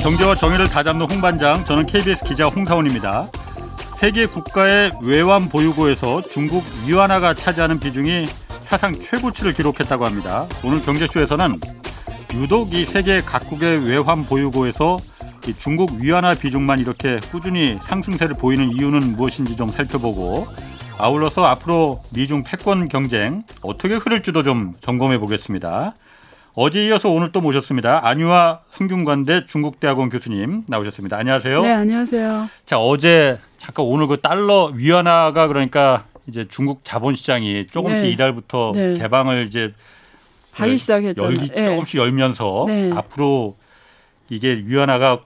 [0.00, 3.26] 네, 경제와 정의를 다잡는 홍반장, 저는 KBS 기자 홍사원입니다.
[3.98, 8.24] 세계 국가의 외환 보유고에서 중국 위안화가 차지하는 비중이
[8.62, 10.46] 사상 최고치를 기록했다고 합니다.
[10.64, 11.54] 오늘 경제쇼에서는
[12.34, 14.96] 유독 이 세계 각국의 외환 보유고에서
[15.58, 20.46] 중국 위안화 비중만 이렇게 꾸준히 상승세를 보이는 이유는 무엇인지 좀 살펴보고
[20.98, 25.94] 아울러서 앞으로 미중 패권 경쟁 어떻게 흐를지도 좀 점검해 보겠습니다.
[26.54, 28.06] 어제 이어서 오늘 또 모셨습니다.
[28.06, 31.16] 안유아 성균관대 중국대학원 교수님 나오셨습니다.
[31.16, 31.62] 안녕하세요.
[31.62, 32.48] 네, 안녕하세요.
[32.64, 38.10] 자, 어제 잠깐 오늘 그 달러 위안화가 그러니까 이제 중국 자본시장이 조금씩 네.
[38.10, 38.98] 이달부터 네.
[38.98, 39.72] 개방을 이제
[40.52, 41.32] 하기 시작했잖아요.
[41.36, 41.64] 열기 네.
[41.66, 42.90] 조금씩 열면서 네.
[42.94, 43.56] 앞으로
[44.28, 45.20] 이게 위안화가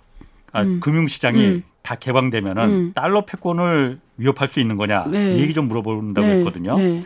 [0.53, 0.81] 아, 음.
[0.81, 1.63] 금융시장이 음.
[1.83, 2.93] 다 개방되면은 음.
[2.95, 5.37] 달러 패권을 위협할 수 있는 거냐 네.
[5.37, 6.77] 이 얘기 좀 물어본다고 네, 했거든요.
[6.79, 7.03] 네.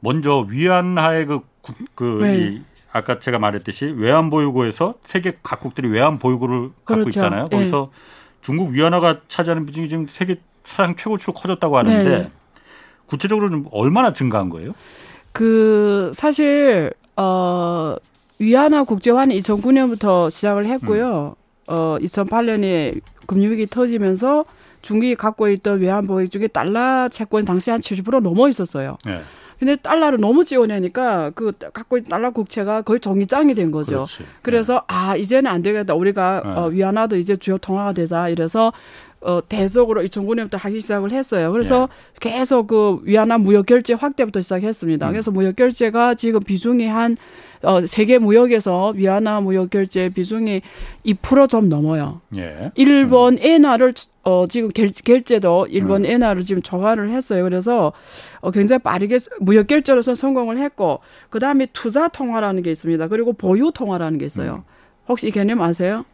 [0.00, 2.36] 먼저 위안화의 그, 구- 그 네.
[2.38, 2.60] 이
[2.92, 7.08] 아까 제가 말했듯이 외환 보유고에서 세계 각국들이 외환 보유고를 갖고 그렇죠.
[7.10, 7.48] 있잖아요.
[7.48, 7.56] 네.
[7.56, 7.90] 거기서
[8.42, 12.30] 중국 위안화가 차지하는 비중이 지금 세계 사상 최고치로 커졌다고 하는데 네.
[13.06, 14.72] 구체적으로 는 얼마나 증가한 거예요?
[15.32, 17.94] 그 사실 어
[18.38, 21.36] 위안화 국제화는 2009년부터 시작을 했고요.
[21.36, 21.72] 음.
[21.72, 24.44] 어 2008년에 금융위기 터지면서
[24.82, 28.96] 중국이 갖고 있던 외환 보유 중에 달러 채권 당시 한 70% 넘어 있었어요.
[29.04, 29.20] 네.
[29.60, 33.92] 근데 달러를 너무 지원하니까 그 갖고 있는 달러 국채가 거의 정기장이 된 거죠.
[33.92, 34.24] 그렇지.
[34.40, 35.94] 그래서 아 이제는 안 되겠다.
[35.94, 36.50] 우리가 네.
[36.50, 38.72] 어, 위안화도 이제 주요 통화가 되자 이래서
[39.22, 41.52] 어, 대속으로 2009년부터 하기 시작을 했어요.
[41.52, 41.88] 그래서
[42.20, 42.30] 네.
[42.30, 45.08] 계속 그 위안화 무역 결제 확대부터 시작했습니다.
[45.08, 45.12] 음.
[45.12, 47.16] 그래서 무역 결제가 지금 비중이 한
[47.62, 50.62] 어, 세계 무역에서 위안화 무역 결제 비중이
[51.04, 52.22] 2%좀 넘어요.
[52.36, 52.72] 예.
[52.76, 56.10] 일본 엔화를 어 지금 결, 결제도 일본 음.
[56.10, 57.42] 엔화를 지금 저하를 했어요.
[57.44, 57.92] 그래서
[58.40, 63.08] 어 굉장히 빠르게 무역 결제로서 성공을 했고 그다음에 투자 통화라는 게 있습니다.
[63.08, 64.64] 그리고 보유 통화라는 게 있어요.
[65.08, 66.04] 혹시 이 개념 아세요?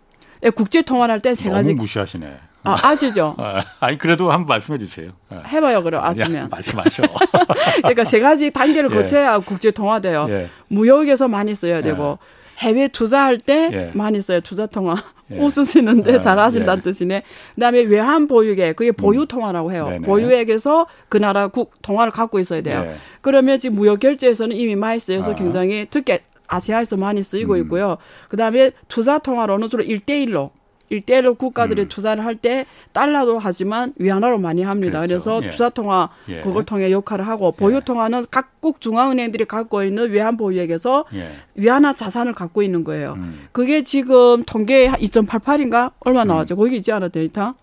[0.43, 2.37] 예, 국제 통화를 할때 세 가지 무시하시네.
[2.67, 3.35] 아, 아시죠?
[3.39, 5.11] 아, 아니 그래도 한번 말씀해 주세요.
[5.31, 5.43] 아.
[5.47, 6.49] 해봐요, 그럼 아시면.
[6.51, 7.03] 말씀하셔.
[7.79, 8.95] 그러니까 세 가지 단계를 예.
[8.95, 10.27] 거쳐야 국제 통화돼요.
[10.31, 10.49] 예.
[10.69, 12.19] 무역에서 많이 써야 되고
[12.59, 13.91] 해외 투자할 때 예.
[13.95, 14.41] 많이 써요.
[14.41, 14.97] 투자 통화.
[15.31, 15.39] 예.
[15.39, 16.83] 웃으시는데 아, 잘하신다는 예.
[16.83, 17.23] 뜻이네.
[17.55, 19.89] 그다음에 외환 보유액 그게 보유 통화라고 해요.
[19.89, 20.07] 네네.
[20.07, 22.85] 보유액에서 그 나라 국 통화를 갖고 있어야 돼요.
[22.87, 22.97] 예.
[23.23, 25.35] 그러면 지금 무역 결제에서는 이미 많이 쓰여서 아.
[25.35, 27.63] 굉장히 특히 아시아에서 많이 쓰이고 음.
[27.63, 27.99] 있고요.
[28.29, 30.51] 그다음에 투자 통화로는 주로 일대일로
[30.89, 31.89] 일대일로 국가들이 음.
[31.89, 35.01] 투자를 할 때 달러로 하지만 위안화로 많이 합니다.
[35.01, 35.09] 그렇죠.
[35.09, 35.51] 그래서 예.
[35.51, 36.43] 투자 통화 예.
[36.43, 41.31] 그걸 통해 역할을 하고 보유 통화는 각국 중앙은행들이 갖고 있는 외환 보유액에서 예.
[41.55, 43.15] 위안화 자산을 갖고 있는 거예요.
[43.17, 43.49] 음.
[43.53, 46.57] 그게 지금 통계 2.88인가 얼마 나왔죠?
[46.57, 47.55] 거기 있지 않아 데이터?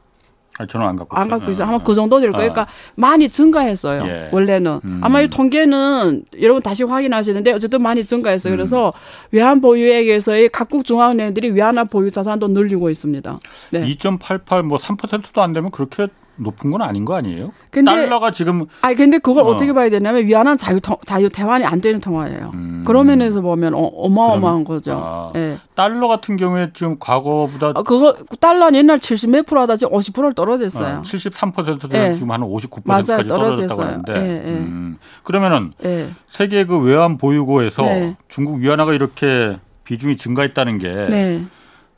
[0.60, 1.40] 아, 저는 안 갖고 안 있어요.
[1.40, 1.64] 갖고 있어.
[1.64, 1.84] 어, 아마 어.
[1.84, 2.52] 그 정도 될 거예요.
[2.52, 2.54] 아.
[2.54, 4.06] 그러니까 많이 증가했어요.
[4.06, 4.30] 예.
[4.32, 5.00] 원래는 음.
[5.02, 8.54] 아마 이 통계는 여러분 다시 확인하시는데 어쨌든 많이 증가했어요.
[8.54, 8.58] 음.
[8.58, 8.94] 그래서
[9.32, 13.40] 외환 보유액에서의 각국 중앙은행들이 외환화 보유 자산도 늘리고 있습니다.
[13.72, 13.86] 네.
[13.96, 17.52] 2.88 뭐 3%도 안 되면 그렇게 높은 건 아닌 거 아니에요?
[17.70, 19.48] 근데 달러가 지금 아니 근데 그걸 어.
[19.50, 19.56] 어.
[19.58, 22.52] 떻게 봐야 되냐면 위안화는 자유 통- 자유 대환이 안 되는 통화예요.
[22.56, 22.84] 음.
[22.88, 25.00] 그런 면에서 보면 어, 어마어마한 그럼- 거죠.
[25.04, 25.32] 아.
[25.36, 25.60] 예.
[25.76, 30.34] 달러 같은 경우에 지금 과거보다 아, 그거 달러는 옛날 70 몇 프로 하다 지금 50%를
[30.34, 30.98] 떨어졌어요.
[30.98, 32.14] 어, 73%도 예.
[32.14, 33.28] 지금 한 59%까지 맞아요.
[33.28, 33.82] 떨어졌다고.
[33.82, 34.50] 하는데 예, 예.
[34.58, 36.10] 음, 그러면은 예.
[36.32, 38.16] 세계 그 외환 보유고에서 네.
[38.28, 41.44] 중국 위안화가 이렇게 비중이 증가했다는 게 네.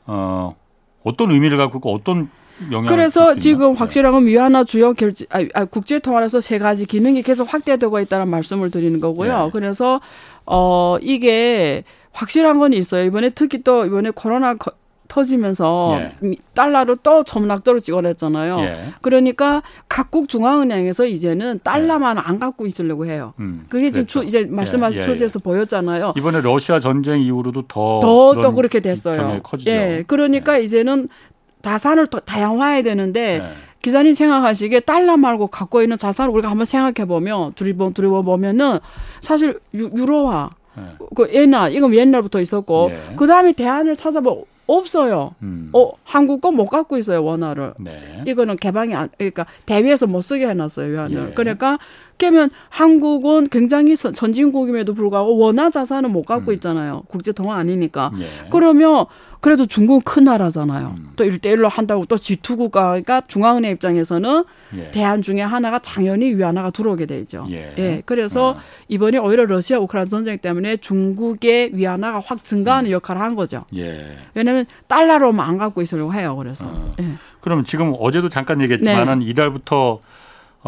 [0.06, 0.54] 어,
[1.04, 2.28] 어떤 의미를 갖고 있고 어떤
[2.88, 3.34] 그래서?
[3.38, 3.78] 지금 네.
[3.78, 8.28] 확실한 건 위안화 주요 결제, 아, 아, 국제 통화에서 세 가지 기능이 계속 확대되고 있다는
[8.28, 9.44] 말씀을 드리는 거고요.
[9.46, 9.50] 네.
[9.52, 10.00] 그래서
[10.46, 13.04] 어 이게 확실한 건 있어요.
[13.04, 14.72] 이번에 특히 또 이번에 코로나 거-
[15.08, 16.12] 터지면서 예.
[16.20, 18.58] 미- 달러로 또 점락도를 찍어냈잖아요.
[18.60, 18.84] 예.
[19.02, 23.32] 그러니까 각국 중앙은행에서 이제는 달러만 안 갖고 있으려고 해요.
[23.38, 24.20] 음, 그게 지금 그렇죠.
[24.22, 26.14] 추, 이제 말씀하신 예, 예, 추세에서 보였잖아요.
[26.16, 29.40] 이번에 러시아 전쟁 이후로도 더더 그렇게 됐어요.
[29.44, 29.70] 커지죠.
[29.70, 31.08] 예, 그러니까 이제는
[31.62, 33.52] 자산을 더 다양화해야 되는데 네.
[33.82, 38.78] 기자님 생각하시기에 달러 말고 갖고 있는 자산을 우리가 한번 생각해 보면 두리번 두리번 보면은
[39.20, 40.82] 사실 유, 유로화 네.
[41.14, 43.14] 그 엔화 이건 옛날부터 있었고 예.
[43.16, 45.34] 그 다음에 대안을 찾아보 없어요.
[45.42, 45.70] 음.
[45.72, 47.74] 어 한국 거 못 갖고 있어요 원화를.
[47.78, 48.24] 네.
[48.26, 51.28] 이거는 개방이 안 그러니까 대회에서 못 쓰게 해놨어요 위안을.
[51.30, 51.34] 예.
[51.34, 51.78] 그러니까
[52.18, 56.54] 그러면 한국은 굉장히 선- 선진국임에도 불구하고 원화 자산은 못 갖고 음.
[56.54, 57.02] 있잖아요.
[57.08, 58.10] 국제 통화 아니니까.
[58.20, 58.48] 예.
[58.50, 59.04] 그러면
[59.40, 60.94] 그래도 중국은 큰 나라잖아요.
[60.96, 61.10] 음.
[61.16, 64.44] 또 일대일로 한다고 또 G2 국가가 중앙은행 입장에서는
[64.76, 64.90] 예.
[64.90, 67.46] 대안 중에 하나가 당연히 위안화가 들어오게 되죠.
[67.50, 68.02] 예.
[68.06, 68.56] 그래서 어.
[68.88, 72.40] 이번에 오히려 러시아 우크라이나 전쟁 때문에 중국의 위안화가 확 음.
[72.42, 73.64] 증가하는 역할을 한 거죠.
[73.76, 74.16] 예.
[74.34, 76.34] 왜냐하면 달러로만 안 갖고 있으려고 해요.
[76.36, 76.64] 그래서.
[76.64, 76.94] 어.
[77.00, 77.04] 예.
[77.40, 79.26] 그럼 지금 어제도 잠깐 얘기했지만은 네.
[79.26, 80.00] 이달부터 어,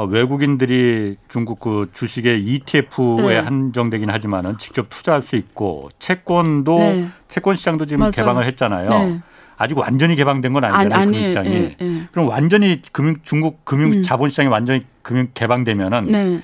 [0.05, 3.39] 외국인들이 중국 그 주식의 ETF에 네.
[3.39, 7.09] 한정되긴 하지만은 직접 투자할 수 있고 채권도 네.
[7.29, 8.13] 채권 시장도 지금 맞아요.
[8.13, 8.89] 개방을 했잖아요.
[8.91, 9.21] 네.
[9.57, 11.01] 아직 완전히 개방된 건 아니잖아요.
[11.01, 11.49] 아니, 금융시장이.
[11.51, 12.03] 예, 예.
[12.13, 14.03] 그럼 완전히 금융 중국 금융 음.
[14.05, 16.41] 자본시장이 완전히 금융 개방되면은 네,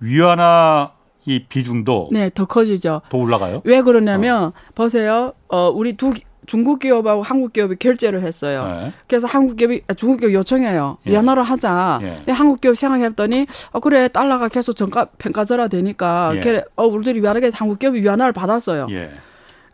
[0.00, 0.92] 위안화
[1.26, 3.02] 이 비중도 네, 더 커지죠.
[3.08, 3.60] 더 올라가요?
[3.64, 5.32] 왜 그러냐면 보세요.
[5.48, 8.64] 어, 우리 두 기- 중국 기업하고 한국 기업이 결제를 했어요.
[8.66, 8.92] 네.
[9.08, 10.98] 그래서 한국 기업이 아, 중국 기업 요청해요.
[11.06, 11.10] 예.
[11.10, 12.00] 위안화로 하자.
[12.02, 12.06] 예.
[12.18, 16.40] 근데 한국 기업 생각해봤더니 어 그래 달러가 계속 정가 평가절하 되니까 예.
[16.40, 18.86] 그래 어 우리들이 위안하게 한국 기업이 위안화를 받았어요.
[18.90, 19.10] 예.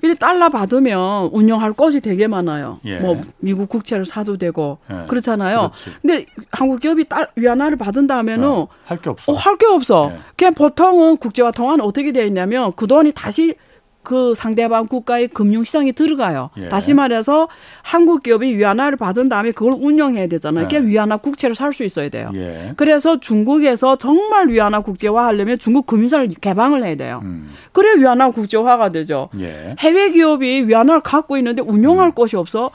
[0.00, 2.80] 근데 달러 받으면 운영할 것이 되게 많아요.
[2.86, 2.98] 예.
[2.98, 5.06] 뭐 미국 국채를 사도 되고 예.
[5.06, 5.72] 그렇잖아요.
[5.84, 5.98] 그렇지.
[6.00, 9.30] 근데 한국 기업이 딸 위안화를 받은 다음에는 어, 할게 없어.
[9.30, 10.10] 어, 할게 없어.
[10.14, 10.18] 예.
[10.36, 13.54] 그냥 보통은 국제화 통화는 어떻게 되어 있냐면 그 돈이 다시
[14.02, 16.50] 그 상대방 국가의 금융시장에 들어가요.
[16.56, 16.68] 예.
[16.68, 17.48] 다시 말해서
[17.82, 20.64] 한국 기업이 위안화를 받은 다음에 그걸 운영해야 되잖아요.
[20.64, 20.68] 예.
[20.68, 22.32] 그게 위안화 국채를 살 수 있어야 돼요.
[22.34, 22.72] 예.
[22.76, 27.20] 그래서 중국에서 정말 위안화 국제화 하려면 중국 금융사를 개방을 해야 돼요.
[27.22, 27.50] 음.
[27.72, 29.28] 그래야 위안화 국제화가 되죠.
[29.38, 29.76] 예.
[29.78, 32.14] 해외 기업이 위안화를 갖고 있는데 운용할 음.
[32.14, 32.70] 것이 없어.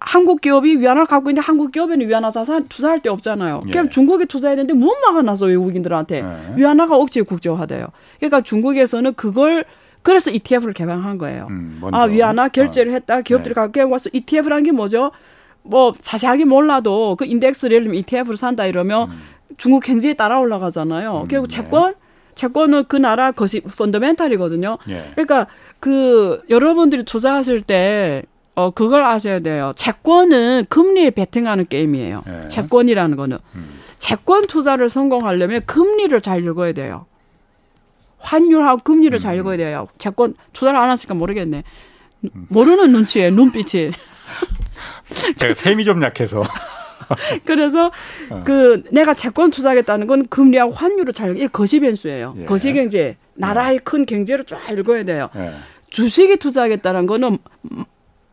[0.00, 3.60] 한국 기업이 위안화를 갖고 있는데 한국 기업에는 위안화 자산 투자할 데 없잖아요.
[3.66, 3.70] 예.
[3.70, 6.56] 그냥 중국에 투자해야 되는데 못 막아놔서 외국인들한테 예.
[6.56, 7.88] 위안화가 억지로 국제화돼요.
[8.18, 9.64] 그러니까 중국에서는 그걸
[10.06, 11.48] 그래서 ETF를 개방한 거예요.
[11.50, 11.80] 음.
[11.90, 13.22] 아 위안화 결제를 했다.
[13.22, 13.60] 기업들이 네.
[13.60, 15.10] 갖고 와서 ETF라는 게 뭐죠?
[15.64, 19.18] 뭐 자세하게 몰라도 그 인덱스를 예를 들면 ETF를 산다 이러면 음.
[19.56, 21.22] 중국 경제에 따라 올라가잖아요.
[21.22, 21.56] 음, 결국 네.
[21.56, 21.94] 채권
[22.36, 24.78] 채권은 그 나라 것이 펀더멘탈이거든요.
[24.90, 25.10] 예.
[25.16, 25.48] 그러니까
[25.80, 28.22] 그 여러분들이 투자하실 때
[28.54, 29.72] 어, 그걸 아셔야 돼요.
[29.74, 32.22] 채권은 금리에 베팅하는 게임이에요.
[32.28, 32.46] 예.
[32.46, 33.38] 채권이라는 거는.
[33.56, 33.80] 음.
[33.98, 37.06] 채권 투자를 성공하려면 금리를 잘 읽어야 돼요.
[38.26, 39.88] 환율하고 금리를 잘 읽어야 돼요.
[39.98, 41.62] 채권 투자를 안 하니까 모르겠네.
[42.48, 43.92] 모르는 눈치에 눈빛이.
[45.38, 46.42] 제가 셈이 좀 약해서.
[47.46, 47.92] 그래서
[48.30, 48.42] 어.
[48.44, 52.34] 그 내가 채권 투자하겠다는 건 금리하고 환율을 잘 이게 거시 변수예요.
[52.38, 52.44] 예.
[52.46, 53.16] 거시 경제.
[53.34, 55.28] 나라의 큰 경제를 쫙 읽어야 돼요.
[55.36, 55.52] 예.
[55.90, 57.38] 주식에 투자하겠다는 거는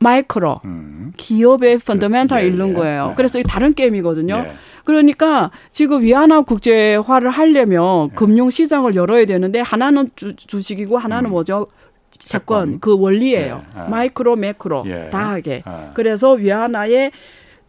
[0.04, 1.14] 마이크로 음.
[1.18, 3.10] 기업의 펀더멘탈을 예, 읽는 예, 거예요.
[3.12, 3.16] 예.
[3.16, 4.36] 그래서 이 다른 게임이거든요.
[4.36, 4.54] 예.
[4.84, 8.16] 그러니까 지금 위안화 국제화를 하려면 예.
[8.16, 11.32] 금융 시장을 열어야 되는데 하나는 주, 주식이고 하나는 음.
[11.32, 11.68] 뭐죠?
[12.12, 12.80] 채권.
[12.80, 13.64] 그 원리예요.
[13.76, 13.90] 예, 예.
[13.90, 15.10] 마이크로 매크로 예.
[15.10, 15.64] 다 하게.
[15.66, 15.92] 아.
[15.94, 17.12] 그래서 위안화의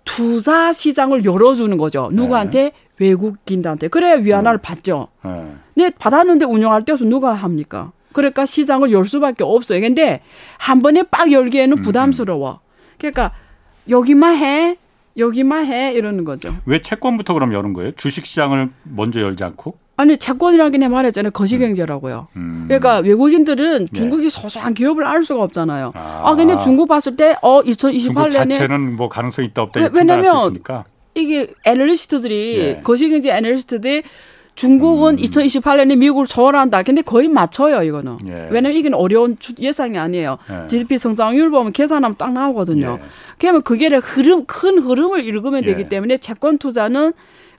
[0.05, 2.11] 투자 시장을 열어주는 거죠.
[2.13, 3.89] 누구한테 외국인들한테.
[3.89, 4.63] 그래야 위안화를 음.
[4.63, 5.09] 받죠.
[5.25, 5.31] 예.
[5.75, 7.93] 근데 받았는데 운영할 때 없으면 누가 합니까?
[8.15, 9.81] 그러니까 시장을 열 수밖에 없어요.
[9.81, 10.21] 근데
[10.59, 12.61] 한 번에 빡 열기에는 부담스러워.
[12.99, 13.33] 그러니까
[13.91, 14.77] 여기만 해,
[15.19, 16.55] 여기만 해 이러는 거죠.
[16.65, 17.93] 왜 채권부터 그럼 여는 거예요?
[17.93, 19.77] 주식 시장을 먼저 열지 않고?
[19.97, 21.31] 아니 채권이라긴 해 말했잖아요.
[21.31, 22.27] 거시경제라고요.
[22.37, 22.65] 음.
[22.67, 23.87] 그러니까 외국인들은 예.
[23.97, 25.93] 중국이 소소한 기업을 알 수가 없잖아요.
[25.95, 26.23] 아.
[26.25, 27.79] 아, 근데 중국 봤을 때, 어, 중국
[28.15, 30.59] 2028년에 자체는 뭐 가능성이 있다 없다 왜- 왜냐면.
[31.17, 32.81] 이게 애널리스트들이 예.
[32.83, 34.03] 거시경제 애널리스트들이
[34.55, 35.17] 중국은 음.
[35.17, 36.83] 2028년에 미국을 초월한다.
[36.85, 38.19] 근데 거의 맞춰요, 이거는.
[38.27, 38.49] 예.
[38.51, 40.39] 왜냐면 이게 어려운 추- 예상이 아니에요.
[40.51, 40.67] 예.
[40.67, 42.99] GDP 성장률 보면 계산하면 딱 나오거든요.
[43.01, 43.05] 예.
[43.39, 45.67] 그러면 그게 흐름, 큰 흐름을 읽으면 예.
[45.67, 47.13] 되기 때문에 채권 투자는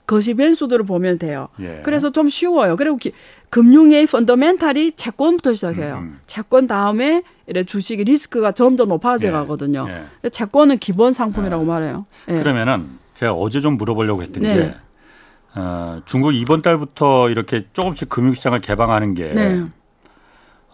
[0.06, 1.48] 거시 변수들을 보면 돼요.
[1.60, 1.80] 예.
[1.84, 2.76] 그래서 좀 쉬워요.
[2.76, 3.12] 그리고 기-
[3.50, 5.96] 금융의 펀더멘탈이 채권부터 시작해요.
[5.96, 6.18] 음, 음.
[6.26, 9.32] 채권 다음에 이래 주식의 리스크가 점점 높아져 예.
[9.32, 9.86] 가거든요.
[10.24, 10.28] 예.
[10.30, 12.06] 채권은 기본 상품이라고 말해요.
[12.30, 12.38] 예.
[12.38, 14.54] 그러면은 제가 어제 좀 물어보려고 했던 네.
[14.56, 14.74] 게
[15.56, 19.64] 어, 중국 이번 달부터 이렇게 조금씩 금융시장을 개방하는 게 네.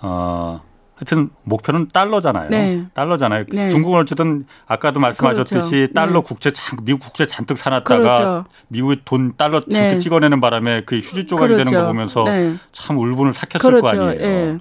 [0.00, 0.60] 어,
[0.96, 2.50] 하여튼 목표는 달러잖아요.
[2.50, 2.84] 네.
[2.92, 3.44] 달러잖아요.
[3.48, 3.68] 네.
[3.70, 5.94] 중국은 어쨌든 아까도 말씀하셨듯이 그렇죠.
[5.94, 6.22] 달러 네.
[6.22, 8.44] 국채 잔, 미국 국채 잔뜩 사놨다가 그렇죠.
[8.68, 9.98] 미국의 돈 달러 잔뜩 네.
[9.98, 12.56] 찍어내는 바람에 그 휴지 조각이 되는 거 보면서 네.
[12.72, 14.02] 참 울분을 삭혔을 거 그렇죠.
[14.02, 14.20] 아니에요.
[14.20, 14.58] 예.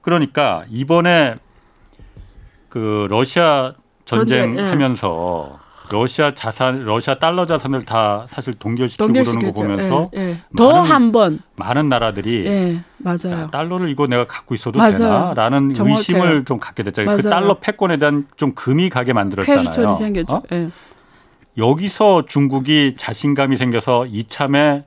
[0.00, 1.36] 그러니까 이번에
[2.68, 4.56] 그 러시아 전쟁, 예.
[4.56, 9.62] 전쟁하면서 러시아 자산, 러시아 달러 자산을 다 사실 동결시키고 그러는 거 동결시켰죠.
[9.62, 10.40] 보면서 예, 예.
[10.56, 11.40] 더 많은 한 번.
[11.56, 13.42] 많은 나라들이 예, 맞아요.
[13.42, 14.98] 야, 달러를 이거 내가 갖고 있어도 맞아요.
[14.98, 15.98] 되나라는 정확해요.
[15.98, 17.16] 의심을 좀 갖게 됐잖아요.
[17.16, 17.40] 그 맞아요.
[17.40, 19.64] 달러 패권에 대한 좀 금이 가게 만들었잖아요.
[19.64, 20.36] 캐시철이 생겼죠.
[20.36, 20.42] 어?
[20.52, 20.70] 예.
[21.56, 24.84] 여기서 중국이 자신감이 생겨서 이참에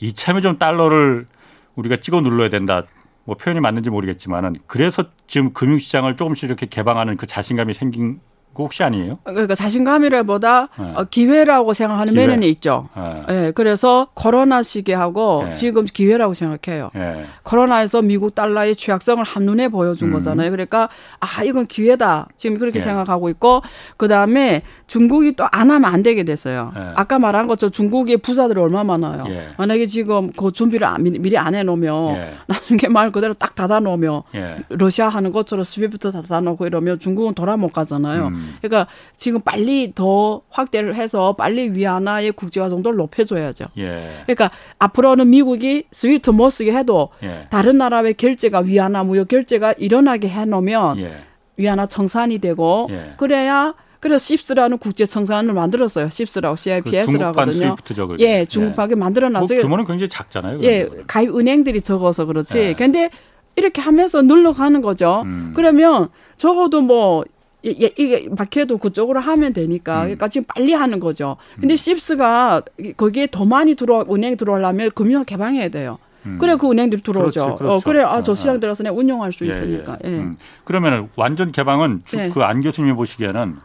[0.00, 1.26] 이참에 좀 달러를
[1.74, 2.84] 우리가 찍어 눌러야 된다.
[3.24, 8.20] 뭐 표현이 맞는지 모르겠지만은 그래서 지금 금융시장을 조금씩 이렇게 개방하는 그 자신감이 생긴
[8.58, 9.18] 거 혹시 아니에요?
[9.24, 10.92] 그러니까 자신감이라보다 네.
[10.96, 12.26] 어, 기회라고 생각하는 기회.
[12.26, 12.88] 면은 있죠.
[12.96, 13.24] 예.
[13.46, 15.54] 예, 그래서 코로나 시기하고 네.
[15.54, 16.90] 지금 기회라고 생각해요.
[16.96, 17.24] 예.
[17.44, 20.12] 코로나에서 미국 달러의 취약성을 한눈에 보여준 음.
[20.14, 20.50] 거잖아요.
[20.50, 20.88] 그러니까
[21.20, 22.82] 아 이건 기회다 지금 그렇게 예.
[22.82, 23.62] 생각하고 있고
[23.96, 26.72] 그 다음에 중국이 또 안 하면 안 되게 됐어요.
[26.76, 26.80] 예.
[26.94, 29.24] 아까 말한 것처럼 중국의 부자들이 얼마 많아요.
[29.28, 29.48] 예.
[29.56, 32.34] 만약에 지금 그 준비를 안- 미리, 안 해놓으면 예.
[32.46, 34.56] 나중에 말 그대로 딱 닫아놓으면 예.
[34.68, 38.26] 러시아 하는 것처럼 스위프트 닫아놓고 이러면 중국은 돌아 못 가잖아요.
[38.28, 38.47] 음.
[38.60, 38.86] 그러니까
[39.16, 43.66] 지금 빨리 더 확대를 해서 빨리 위안화의 국제화 정도를 높여줘야죠.
[43.78, 44.22] 예.
[44.24, 47.46] 그러니까 앞으로는 미국이 스위프트 못 쓰게 해도 예.
[47.50, 51.16] 다른 나라의 결제가 위안화 무역 결제가 일어나게 해놓으면 예.
[51.56, 53.14] 위안화 청산이 되고 예.
[53.16, 56.08] 그래야 그래서 CIPS라는 국제 청산을 만들었어요.
[56.10, 57.76] CIPS라고 CIPS라고 그 하거든요.
[57.76, 59.60] 스위프트죠, 예, 중국밖에 만들어 뭐 놨어요.
[59.60, 60.60] 규모는 굉장히 작잖아요.
[60.62, 62.58] 예, 가입 은행들이 적어서 그렇지.
[62.58, 62.74] 예.
[62.74, 63.10] 근데
[63.56, 65.22] 이렇게 하면서 눌러가는 거죠.
[65.24, 65.52] 음.
[65.54, 67.24] 그러면 적어도 뭐
[67.64, 70.02] 예, 예, 이게 막혀도 그쪽으로 하면 되니까 음.
[70.04, 71.36] 그러니까 지금 빨리 하는 거죠.
[71.58, 72.62] 근데 씹스가
[72.96, 75.98] 거기에 더 많이 들어 은행 들어오려면 금융 개방해야 돼요.
[76.26, 76.38] 음.
[76.38, 77.42] 그래 그 은행들이 들어오죠.
[77.44, 77.74] 그렇지, 그렇죠.
[77.74, 78.60] 어, 그래 아저 어, 시장 어.
[78.60, 79.98] 들어서 내가 운영할 수 예, 있으니까.
[80.04, 80.08] 예.
[80.08, 80.36] 음.
[80.64, 82.28] 그러면 완전 개방은 예.
[82.30, 83.56] 그안 교수님이 보시기에는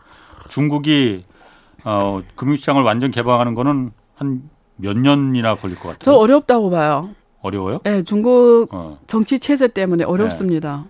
[0.49, 1.23] 중국이
[1.83, 5.99] 어, 금융시장을 완전 개방하는 거는 한 몇 년이나 걸릴 것 같아요.
[6.01, 7.09] 저 어렵다고 봐요.
[7.41, 7.79] 어려워요?
[7.85, 8.97] 예, 중국 어.
[9.07, 10.85] 정치 체제 때문에 어렵습니다.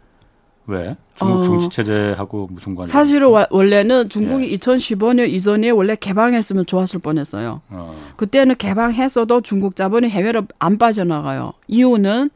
[0.67, 0.95] 왜?
[1.15, 1.43] 중국 어.
[1.43, 2.89] 정치 체제하고 무슨 관계?
[2.91, 4.55] 사실은 와- 원래는 중국이 예.
[4.57, 7.61] 2015년 이전에 원래 개방했으면 좋았을 뻔했어요.
[7.69, 7.95] 어.
[8.15, 11.53] 그때는 개방했어도 중국 자본이 해외로 안 빠져나가요.
[11.67, 12.29] 이유는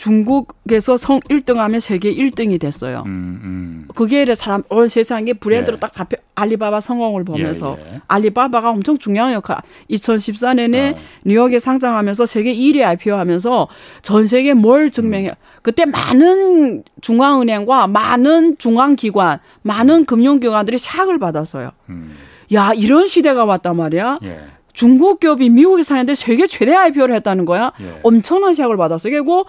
[0.00, 3.02] 중국에서 성 1등하면 세계 1등이 됐어요.
[3.04, 3.88] 음, 음.
[3.94, 5.78] 그게 사람 온 세상에 브랜드로 예.
[5.80, 8.00] 딱 잡혀 알리바바 성공을 보면서 예, 예.
[8.08, 9.58] 알리바바가 엄청 중요한 역할.
[9.90, 10.98] 2014년에 어.
[11.26, 13.68] 뉴욕에 상장하면서 세계 1위 IPO하면서
[14.00, 14.90] 전 세계 뭘 음.
[14.90, 15.32] 증명해?
[15.60, 21.72] 그때 많은 중앙은행과 많은 중앙기관, 많은 금융기관들이 샥을 받았어요.
[21.90, 22.16] 음.
[22.54, 24.16] 야 이런 시대가 왔단 말이야.
[24.22, 24.40] 예.
[24.72, 27.72] 중국 기업이 미국에 사는데 세계 최대 IPO를 했다는 거야.
[27.82, 28.00] 예.
[28.02, 29.10] 엄청난 샥을 받았어.
[29.10, 29.44] 그리고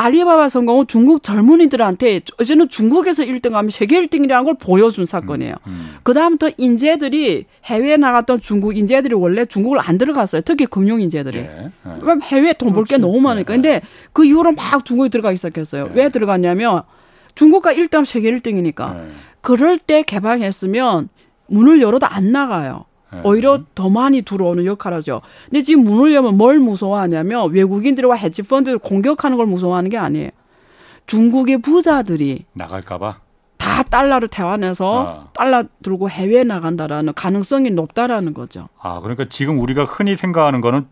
[0.00, 5.54] 알리바바 성공은 중국 젊은이들한테 어제는 중국에서 1등하면 세계 1등이라는 걸 보여준 사건이에요.
[5.66, 5.96] 음.
[6.02, 10.40] 그 다음부터 인재들이 해외에 나갔던 중국 인재들이 원래 중국을 안 들어갔어요.
[10.40, 11.40] 특히 금융 인재들이.
[11.40, 11.70] 예.
[11.86, 12.18] 예.
[12.22, 12.96] 해외에 돈벌 게.
[12.96, 13.52] 너무 많으니까.
[13.52, 13.56] 예.
[13.56, 13.80] 근데
[14.14, 15.90] 그 이후로 막 중국에 들어가기 시작했어요.
[15.90, 15.98] 예.
[16.00, 16.82] 왜 들어갔냐면
[17.34, 18.96] 중국가 1등 세계 1등이니까.
[18.96, 19.10] 예.
[19.42, 21.10] 그럴 때 개방했으면
[21.46, 22.86] 문을 열어도 안 나가요.
[23.14, 23.20] 예.
[23.24, 25.20] 오히려 더 많이 들어오는 역할을 하죠.
[25.46, 30.30] 근데 지금 문을 열면 뭘 무서워하냐면 외국인들과 헤지펀드를 공격하는 걸 무서워하는 게 아니에요.
[31.06, 33.18] 중국의 부자들이 나갈까봐.
[33.56, 35.28] 다 달러를 태환해서 아.
[35.34, 38.68] 달러 들고 해외에 나간다라는 가능성이 높다라는 거죠.
[38.80, 40.86] 아, 그러니까 지금 우리가 흔히 생각하는 거는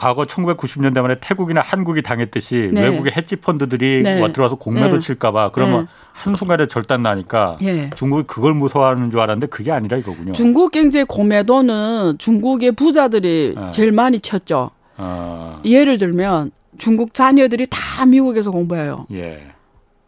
[0.00, 2.84] 과거 1990년대 말에 태국이나 한국이 당했듯이 네.
[2.84, 4.18] 외국의 헤지 펀드들이 네.
[4.18, 4.98] 와 들어와서 공매도 네.
[4.98, 5.86] 칠까봐 그러면 네.
[6.14, 7.90] 한순간에 절단 나니까 예.
[7.94, 10.32] 중국이 그걸 무서워하는 줄 알았는데 그게 아니라 이거군요.
[10.32, 13.70] 중국 경제 공매도는 중국의 부자들이 아.
[13.72, 14.70] 제일 많이 쳤죠.
[14.96, 19.06] 어, 예를 들면 중국 자녀들이 다 미국에서 공부해요.
[19.12, 19.48] 예.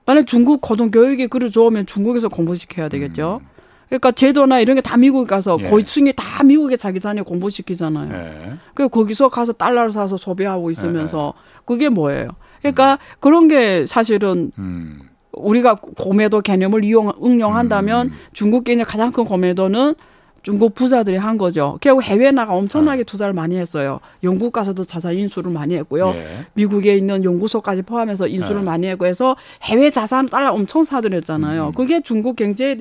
[0.06, 3.40] 만약 중국 고등교육이 그리 좋으면 중국에서 공부시켜야 되겠죠.
[3.42, 3.51] 음.
[3.92, 5.64] 그러니까 제도나 이런 게 다 미국 가서 예.
[5.64, 8.12] 고위층이 다 미국에 자기 자녀 공부시키잖아요.
[8.12, 8.52] 예.
[8.75, 11.61] 그 거기서 가서 달러를 사서 소비하고 있으면서 네.
[11.66, 12.28] 그게 뭐예요?
[12.61, 15.00] 그러니까 그런 게 사실은 음.
[15.32, 18.12] 우리가 고매도 개념을 이용 응용한다면 음.
[18.32, 19.94] 중국 개념 가장 큰 고매도는
[20.42, 21.78] 중국 부자들이 한 거죠.
[21.82, 22.56] 결국 해외 나가 아.
[22.56, 24.00] 엄청나게 투자를 많이 했어요.
[24.25, 26.12] 영국 가서도 자산 인수를 많이 했고요.
[26.16, 26.46] 예.
[26.54, 28.64] 미국에 있는 연구소까지 포함해서 인수를 네.
[28.64, 31.68] 많이 했고 해서 해외 자산 달러 엄청 사들였잖아요.
[31.68, 31.72] 음.
[31.72, 32.78] 그게 중국 경제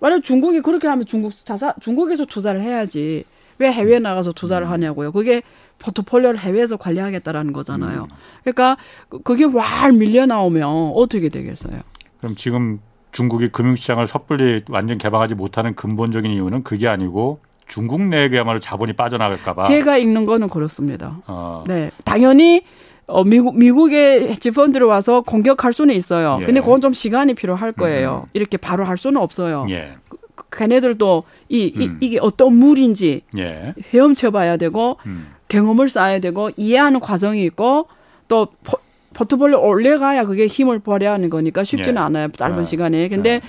[0.00, 3.24] 만약 중국이 그렇게 하면 중국 자산 중국에서 투자를 해야지
[3.58, 4.72] 왜 해외 나가서 투자를 음.
[4.72, 5.12] 하냐고요.
[5.12, 5.42] 그게
[5.78, 8.02] 포트폴리오를 해외에서 관리하겠다라는 거잖아요.
[8.10, 8.16] 음.
[8.42, 8.76] 그러니까
[9.08, 11.80] 그- 그게 왈 밀려 나오면 어떻게 되겠어요?
[12.18, 12.80] 그럼 지금
[13.12, 19.62] 중국이 금융시장을 섣불리 완전 개방하지 못하는 근본적인 이유는 그게 아니고 중국 내에야말로 자본이 빠져나갈까봐.
[19.62, 21.18] 제가 읽는 거는 그렇습니다.
[21.26, 22.62] 어, 네, 당연히
[23.10, 26.38] 어, 미국 미국의 헤지펀드로 와서 공격할 수는 있어요.
[26.40, 26.44] 예.
[26.46, 28.22] 근데 그건 좀 시간이 필요할 거예요.
[28.26, 28.30] 음.
[28.32, 29.66] 이렇게 바로 할 수는 없어요.
[29.70, 29.94] 예.
[30.08, 30.18] 그-
[30.52, 31.98] 걔네들도 이, 이 음.
[32.00, 33.74] 이 게 어떤 물인지 예.
[33.92, 35.28] 헤엄쳐봐야 되고 음.
[35.48, 37.86] 경험을 쌓아야 되고 이해하는 과정이 있고
[38.28, 38.78] 또 포,
[39.12, 41.98] 포트폴리오 올려가야 그게 힘을 발휘하는 거니까 쉽지는 예.
[41.98, 42.64] 않아요 짧은 네.
[42.64, 43.40] 시간에 근데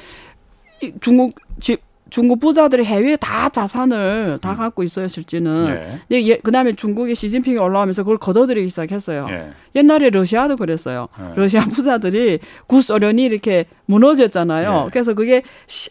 [0.81, 0.87] 네.
[0.87, 1.77] 이 중국 지,
[2.11, 5.99] 중국 부자들이 해외에 다 자산을 다 갖고 있어요 실제는 음.
[6.11, 6.21] 예.
[6.21, 9.51] 예, 그다음에 중국의 시진핑이 올라오면서 그걸 걷어들이기 시작했어요 예.
[9.75, 11.31] 옛날에 러시아도 그랬어요 네.
[11.35, 14.89] 러시아 부자들이 구소련이 이렇게 무너졌잖아요 네.
[14.91, 15.89] 그래서 그게 시,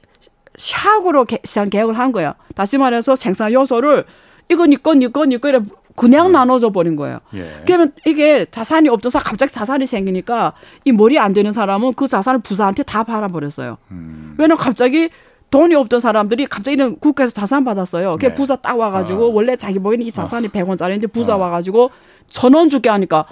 [0.54, 4.04] 샥으로 개, 시장 개혁을 한 거예요 다시 말해서 생산 요소를
[4.50, 5.60] 이건 이건 이건 이건 이래
[5.96, 6.32] 그냥 네.
[6.32, 7.18] 나눠져 버린 거예요.
[7.34, 7.58] 예.
[7.66, 12.40] 그러면 이게 자산이 없던 사람 갑자기 자산이 생기니까 이 머리 안 되는 사람은 그 자산을
[12.40, 13.76] 부자한테 다 팔아버렸어요.
[13.90, 14.34] 음.
[14.38, 15.10] 왜냐면 갑자기
[15.50, 18.16] 돈이 없던 사람들이 갑자기 는 국가에서 자산 받았어요.
[18.20, 18.34] 그 네.
[18.34, 19.32] 부자 딱 와가지고 어.
[19.32, 21.38] 원래 자기 보기에는 이 자산이 100원짜리인데 부자 어.
[21.38, 21.90] 와가지고
[22.28, 23.24] 천 원 줄게 하니까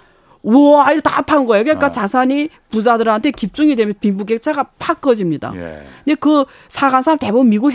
[0.42, 1.64] 우와 이거 다 판 거예요.
[1.64, 1.92] 그러니까 어.
[1.92, 5.52] 자산이 부자들한테 집중이 되면 빈부격차가 팍 커집니다.
[5.56, 5.84] 예.
[6.04, 7.72] 근데 그 사간 사람 대부분 미국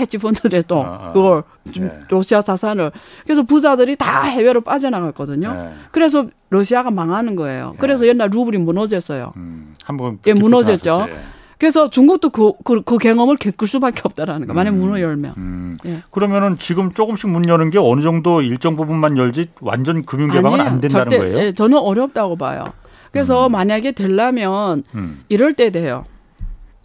[0.76, 1.12] 어, 어.
[1.14, 2.00] 그걸 좀 예.
[2.10, 2.92] 러시아 자산을
[3.24, 5.56] 그래서 부자들이 다 해외로 빠져나갔거든요.
[5.56, 5.74] 예.
[5.92, 7.76] 그래서 러시아가 망하는 거예요.
[7.80, 9.34] 그래서 옛날 루블이 무너졌어요.
[9.36, 9.76] 음.
[9.84, 10.90] 한번 예, 무너졌죠.
[10.90, 11.33] 나왔었지.
[11.64, 11.68] 예.
[11.74, 14.54] 그래서 중국도 그, 그, 그 경험을 겪을 수밖에 없다라는 거.
[14.54, 14.80] 만약 음.
[14.80, 15.34] 문을 열면.
[15.38, 15.78] 음.
[15.86, 16.04] 예.
[16.12, 20.70] 그러면은 지금 조금씩 문 여는 게 어느 정도 일정 부분만 열지 완전 금융 개방은 아니에요.
[20.74, 21.38] 안 된다는 절대, 거예요?
[21.38, 22.66] 예, 저는 어렵다고 봐요.
[23.12, 25.24] 그래서 만약에 되려면 음.
[25.30, 26.06] 이럴 때 돼요.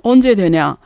[0.02, 0.76] 언제 되냐.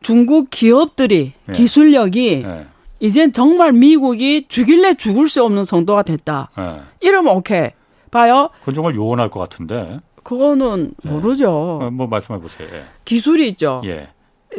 [0.00, 1.52] 중국 기업들이 예.
[1.52, 2.66] 기술력이 예.
[2.98, 6.50] 이젠 정말 미국이 죽일래 죽을 수 없는 정도가 됐다.
[6.58, 6.80] 예.
[7.00, 7.68] 이러면 오케이.
[8.10, 8.50] 봐요.
[8.60, 10.00] 그건 정말 요원할 것 같은데.
[10.24, 11.10] 그거는 네.
[11.10, 11.50] 모르죠.
[11.50, 12.68] 어, 뭐 말씀해 보세요.
[12.72, 12.84] 예.
[13.04, 13.82] 기술이 있죠.
[13.84, 14.08] 예.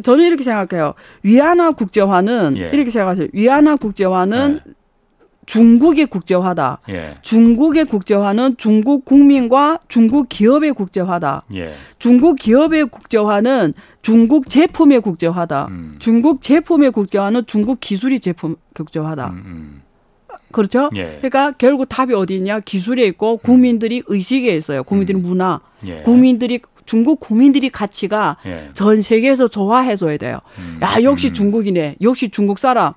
[0.04, 0.94] 저는 이렇게 생각해요.
[1.24, 2.70] 위안화 국제화는 예.
[2.74, 3.28] 이렇게 생각하세요.
[3.34, 4.60] 위안화 국제화는
[5.46, 6.80] 중국의 국제화다.
[6.90, 7.16] 예.
[7.22, 11.44] 중국의 국제화는 중국 국민과 중국 기업의 국제화다.
[11.56, 11.74] 예.
[12.00, 15.68] 중국 기업의 국제화는 중국 제품의 국제화다.
[15.70, 15.96] 음.
[16.00, 19.30] 중국 제품의 국제화는 중국 기술이 제품 국제화다.
[19.30, 19.82] 음, 음.
[20.56, 20.90] 그렇죠?
[20.96, 21.18] 예.
[21.18, 22.62] 그러니까 결국 답이 어디 있냐?
[22.62, 24.86] 기술에 있고 국민들이 의식에 있어요.
[24.86, 25.88] 국민들이 문화, 음.
[25.90, 26.02] 예.
[26.02, 28.70] 국민들이 중국 국민들이 가치가 예.
[28.72, 30.40] 전 세계에서 좋아해줘야 돼요.
[30.58, 30.80] 음.
[30.82, 31.34] 야 역시 음.
[31.34, 31.98] 중국이네.
[32.02, 32.94] 역시 중국 사람.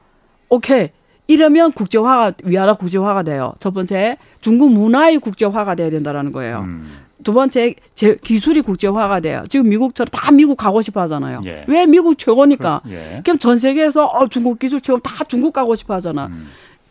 [0.49, 0.91] 오케이.
[1.27, 3.55] 이러면 국제화가 위안화 국제화가 돼요.
[3.59, 6.61] 첫 번째 중국 문화의 국제화가 돼야 된다라는 거예요.
[6.61, 7.09] 음.
[7.25, 9.43] 두 번째 제 기술이 국제화가 돼요.
[9.49, 11.43] 지금 미국처럼 다 미국 가고 싶어 하잖아요.
[11.45, 11.65] 예.
[11.67, 12.83] 왜 미국 최고니까.
[12.88, 13.21] 예.
[13.25, 16.27] 그럼 전 세계에서 어, 중국 기술 최고 다 중국 가고 싶어 하잖아.
[16.27, 16.49] 음.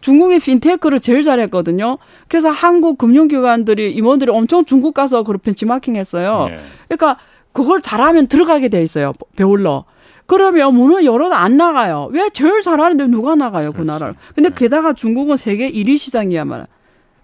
[0.07, 1.97] 중국이 핀테크를 제일 잘했거든요.
[2.29, 6.47] 그래서 한국 금융기관들이 임원들이 엄청 중국 가서 그런 벤치마킹 했어요.
[6.49, 6.59] 예.
[6.87, 7.19] 그러니까
[7.51, 9.11] 그걸 잘하면 들어가게 돼 있어요.
[9.35, 9.83] 배울러.
[10.25, 12.07] 그러면 문을 열어도 안 나가요.
[12.11, 13.87] 왜 제일 잘하는데 누가 나가요, 그 그렇지.
[13.87, 14.15] 나라를.
[14.33, 14.55] 근데 네.
[14.55, 16.67] 게다가 중국은 세계 1위 시장이야 말이야.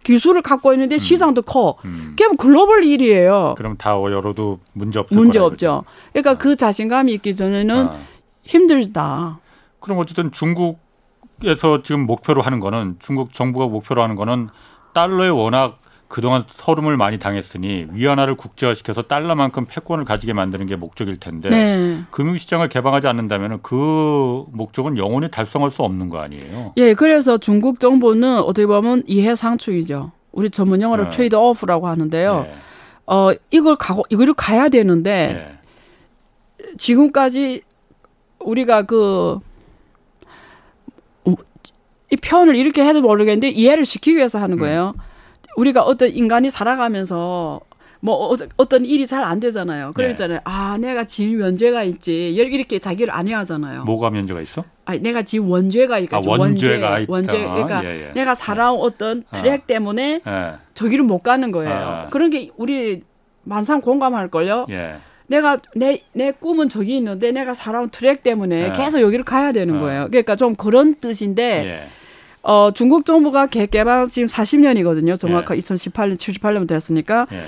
[0.04, 1.78] 기술을 갖고 있는데 시장도 커.
[1.86, 2.16] 음.
[2.18, 3.56] 그게 글로벌 1위예요.
[3.56, 5.86] 그럼 다 열어도 문제 없을 문제 없죠.
[6.12, 8.00] 그러니까 그 자신감이 있기 전에는 아.
[8.44, 9.40] 힘들다.
[9.80, 10.83] 그럼 어쨌든 중국
[11.44, 14.50] 에서 지금 목표로 하는 거는 중국 정부가 목표로 하는 거는
[14.94, 21.50] 달러에 워낙 그동안 서름을 많이 당했으니 위안화를 국제화시켜서 달러만큼 패권을 가지게 만드는 게 목적일 텐데
[21.50, 22.04] 네.
[22.12, 26.74] 금융시장을 개방하지 않는다면 그 목적은 영원히 달성할 수 없는 거 아니에요?
[26.78, 30.12] 예, 그래서 중국 정부는 어떻게 보면 이해상충이죠.
[30.32, 31.10] 우리 전문 용어로 네.
[31.10, 32.46] 트레이드 오프라고 하는데요.
[32.48, 32.54] 예.
[33.08, 35.58] 어, 이걸 가고, 이걸 가야 되는데,
[36.62, 36.74] 예.
[36.78, 37.62] 지금까지
[38.40, 39.42] 우리가 그, 어,
[42.14, 44.94] 이 표현을 이렇게 해도 모르겠는데 이해를 시키기 위해서 하는 거예요.
[45.58, 47.60] 우리가 어떤 인간이 살아가면서
[48.02, 49.94] 뭐 어- 어떤 일이 잘 안 되잖아요.
[49.94, 50.40] 그러잖아요.
[50.44, 52.30] 아, 내가 지인 원죄가 있지.
[52.34, 53.86] 이렇게 자기를 안 해하잖아요.
[53.86, 54.64] 뭐가 문제가 있어?
[54.86, 57.12] 아니, 내가 지금 원죄가 있까 아, 원죄가 있다.
[57.12, 57.38] 원죄.
[57.40, 58.12] 그러니까 예, 예.
[58.14, 59.38] 내가 살아온 어떤 아.
[59.38, 60.52] 트랙 때문에 예.
[60.76, 61.74] 저기를 못 가는 거예요.
[61.74, 62.08] 아.
[62.12, 63.02] 그런 게 우리
[63.44, 64.68] 만상 공감할 걸요.
[64.70, 64.98] 예.
[65.28, 68.72] 내가 내 내 꿈은 저기 있는데 내가 살아온 트랙 때문에 예.
[68.76, 69.80] 계속 여기를 가야 되는 아.
[69.80, 70.08] 거예요.
[70.12, 71.88] 그러니까 좀 그런 뜻인데 예.
[72.44, 75.18] 어 중국 정부가 개, 개방 지금 40년이거든요.
[75.18, 75.62] 정확하게 예.
[75.62, 77.46] 2018년 78년 됐으니까 예.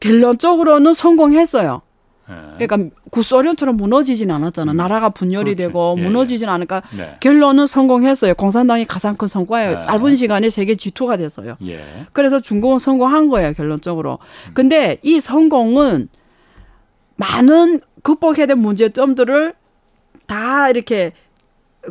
[0.00, 1.80] 결론적으로는 성공했어요.
[2.28, 2.66] 예.
[2.66, 4.72] 그러니까 구소련처럼 무너지진 않았잖아.
[4.72, 4.76] 음.
[4.76, 5.56] 나라가 분열이 그렇지.
[5.56, 7.16] 되고 예, 무너지진 않으니까 네.
[7.20, 8.34] 결론은 성공했어요.
[8.34, 9.76] 공산당이 가장 큰 성과예요.
[9.76, 9.80] 아.
[9.80, 11.56] 짧은 시간에 세계 G2가 됐어요.
[11.64, 12.06] 예.
[12.12, 14.18] 그래서 중국은 성공한 거예요, 결론적으로.
[14.54, 16.08] 근데 이 성공은
[17.16, 19.54] 많은 극복해야 될 문제점들을
[20.26, 21.12] 다 이렇게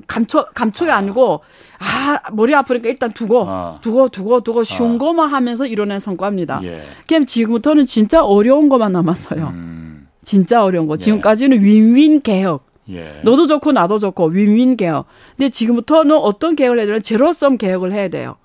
[0.08, 1.42] 감춰, 감추게 아니고,
[1.84, 3.80] 아, 머리 아프니까 일단 두고, 아.
[3.82, 4.98] 두고, 두고, 두고, 쉬운 아.
[4.98, 6.62] 것만 하면서 이뤄낸 성과입니다.
[6.64, 6.84] 예.
[7.08, 9.48] 그럼 지금부터는 진짜 어려운 것만 남았어요.
[9.54, 10.08] 음.
[10.24, 10.94] 진짜 어려운 거.
[10.94, 10.98] 예.
[10.98, 12.66] 지금까지는 윈윈 개혁.
[12.90, 13.18] 예.
[13.24, 15.06] 너도 좋고 나도 좋고 윈윈 개혁.
[15.38, 18.36] 근데 지금부터는 어떤 개혁을 해야 되냐면 제로섬 개혁을 해야 돼요.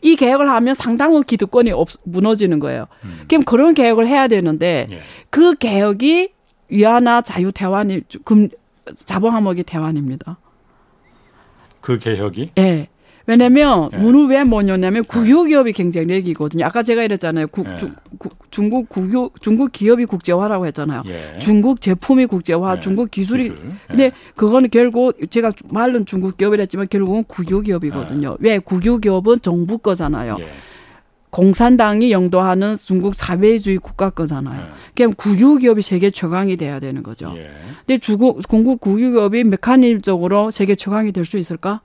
[0.00, 2.86] 이 개혁을 하면 상당한 기득권이 없, 무너지는 거예요.
[3.04, 3.24] 음.
[3.28, 5.00] 그럼 그런 개혁을 해야 되는데 예.
[5.30, 6.30] 그 개혁이
[6.68, 8.48] 위안화 자유 대환이 금
[8.94, 10.38] 자본 항목이 대환입니다.
[11.88, 12.86] 그 개혁이 예.
[13.26, 13.96] 왜냐면 예.
[13.96, 16.66] 문은 왜 뭐냐면 국유 기업이 경쟁력이거든요.
[16.66, 17.46] 아까 제가 이랬잖아요.
[17.48, 17.76] 국, 예.
[17.76, 21.02] 중, 국- 중국 국유 중국 기업이 국제화라고 했잖아요.
[21.06, 21.38] 예.
[21.38, 22.80] 중국 제품이 국제화, 예.
[22.80, 23.56] 중국 기술이 기술.
[23.66, 23.72] 예.
[23.88, 28.36] 근데 그거는 결국 제가 말은 중국 기업이랬지만 결국은 국유 기업이거든요.
[28.40, 30.36] 왜 국유 기업은 정부 거잖아요.
[31.28, 31.30] 예.
[31.30, 34.60] 공산당이 영도하는 중국 사회주의 국가 거잖아요.
[34.60, 34.68] 예.
[34.94, 37.32] 그럼 국유 기업이 세계 최강이 돼야 되는 거죠.
[37.36, 37.50] 예.
[37.86, 41.80] 근데 중국 중국 국유 기업이 메커니즘적으로 세계 최강이 될 수 있을까?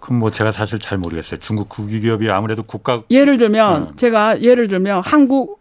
[0.00, 1.40] 그럼 뭐 제가 사실 잘 모르겠어요.
[1.40, 3.96] 중국 국유기업이 아무래도 국가 예를 들면 음.
[3.96, 5.59] 제가 예를 들면 한국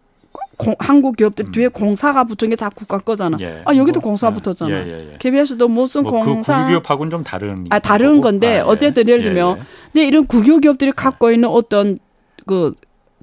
[0.60, 3.38] 공- 한국 기업들 뒤에 공사가 붙은 게 다 국가 거잖아.
[3.38, 3.41] 음.
[3.41, 3.62] 예.
[3.65, 4.34] 아 여기도 뭐, 공사 예.
[4.34, 4.72] 붙었잖아.
[4.72, 5.17] 예, 예, 예.
[5.17, 8.22] KBS도 무슨 뭐그 공사 국유기업하고는 좀 다른 아, 다른 거고?
[8.22, 8.60] 건데, 아, 예.
[8.60, 9.65] 어쨌든 예를 들면 예, 예.
[9.93, 11.98] 근데 이런 국유 기업들이 갖고 있는 어떤
[12.45, 12.74] 그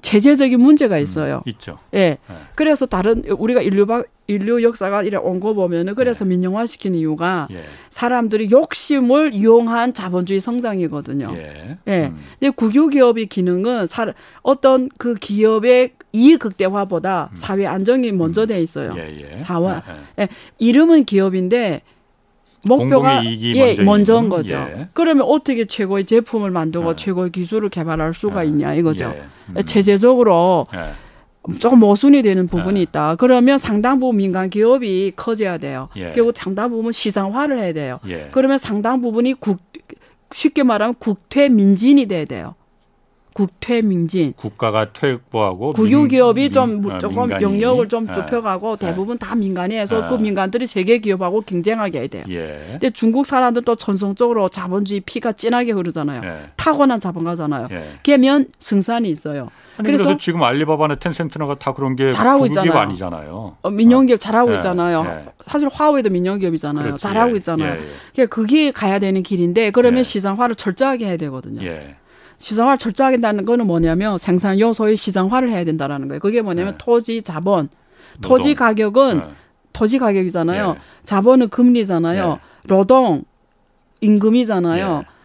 [0.01, 1.41] 체제적인 문제가 있어요.
[1.45, 1.77] 음, 있죠.
[1.93, 1.99] 예.
[1.99, 2.17] 예.
[2.55, 7.63] 그래서 다른 우리가 인류 바, 인류 역사가 이래 온 거 보면은 그래서 민영화시키는 이유가 예.
[7.89, 11.33] 사람들이 욕심을 이용한 자본주의 성장이거든요.
[11.35, 11.77] 예.
[11.87, 12.05] 예.
[12.07, 12.19] 음.
[12.39, 14.05] 근데 국유 기업의 기능은 사,
[14.43, 18.91] 어떤 그 기업의 이익 극대화보다 사회 안정이 먼저 돼 있어요.
[18.91, 18.97] 음.
[18.97, 19.37] 예, 예.
[19.37, 20.21] 사와- 예, 예.
[20.23, 21.81] 예, 이름은 기업인데
[22.65, 24.55] 목표가 예, 먼저인- 거죠.
[24.55, 24.87] 예.
[24.93, 26.95] 그러면 어떻게 최고의 제품을 만들고 예.
[26.95, 28.49] 최고의 기술을 개발할 수가 예.
[28.49, 29.13] 있냐 이거죠.
[29.15, 29.23] 예.
[29.55, 29.61] 음.
[29.63, 30.93] 체제적으로 예.
[31.59, 33.15] 조금 모순이 되는 부분이 있다.
[33.15, 35.87] 그러면 상당 부분 민간 기업이 커져야 돼요.
[35.95, 36.11] 예.
[36.11, 37.99] 그리고 상당 부분 시장화를 해야 돼요.
[38.07, 38.29] 예.
[38.33, 39.59] 그러면 상당 부분이 국
[40.33, 42.55] 쉽게 말하면 국퇴 민진이 돼야 돼요.
[43.37, 44.33] 국퇴 민진.
[44.35, 47.43] 국가가 퇴보하고 국유기업이 민- 좀 민- 아, 조금 민간이.
[47.43, 48.11] 영역을 좀 예.
[48.11, 50.07] 좁혀가고 대부분 다 민간이 해서 아.
[50.07, 52.23] 그 민간들이 세계 기업하고 경쟁하게 해야 돼요.
[52.29, 52.65] 예.
[52.71, 56.21] 근데 중국 사람들 또 전성적으로 자본주의 피가 진하게 흐르잖아요.
[56.23, 56.49] 예.
[56.55, 57.67] 타고난 자본가잖아요.
[57.69, 57.99] 예.
[58.01, 59.51] 걔면 승산이 있어요.
[59.77, 62.73] 아니, 그래서, 그래서 지금 알리바바나 텐센트나가 다 그런 게 잘하고 있잖아요.
[62.75, 63.57] 아니잖아요.
[63.61, 65.05] 어, 민영기업 잘하고 예, 있잖아요.
[65.07, 65.25] 예.
[65.45, 66.83] 사실 화웨이도 민영기업이잖아요.
[66.85, 67.03] 그렇지.
[67.03, 67.73] 잘하고 예, 있잖아요.
[67.73, 67.89] 예, 예.
[68.15, 70.03] 그러니까 그게 가야 되는 길인데 그러면 예.
[70.03, 71.61] 시장화를 철저하게 해야 되거든요.
[72.37, 72.43] 예.
[72.43, 76.19] 시장화를 철저하게 한다는 거는 뭐냐면 생산 요소의 시장화를 해야 된다라는 거예요.
[76.19, 76.77] 그게 뭐냐면 네.
[76.77, 77.69] 토지 자본,
[78.19, 78.29] 노동.
[78.29, 79.31] 토지 가격은 어.
[79.73, 80.75] 토지 가격이잖아요.
[80.75, 80.81] 예.
[81.05, 82.39] 자본은 금리잖아요.
[82.67, 83.23] 노동
[84.01, 85.03] 임금이잖아요.
[85.03, 85.17] 예.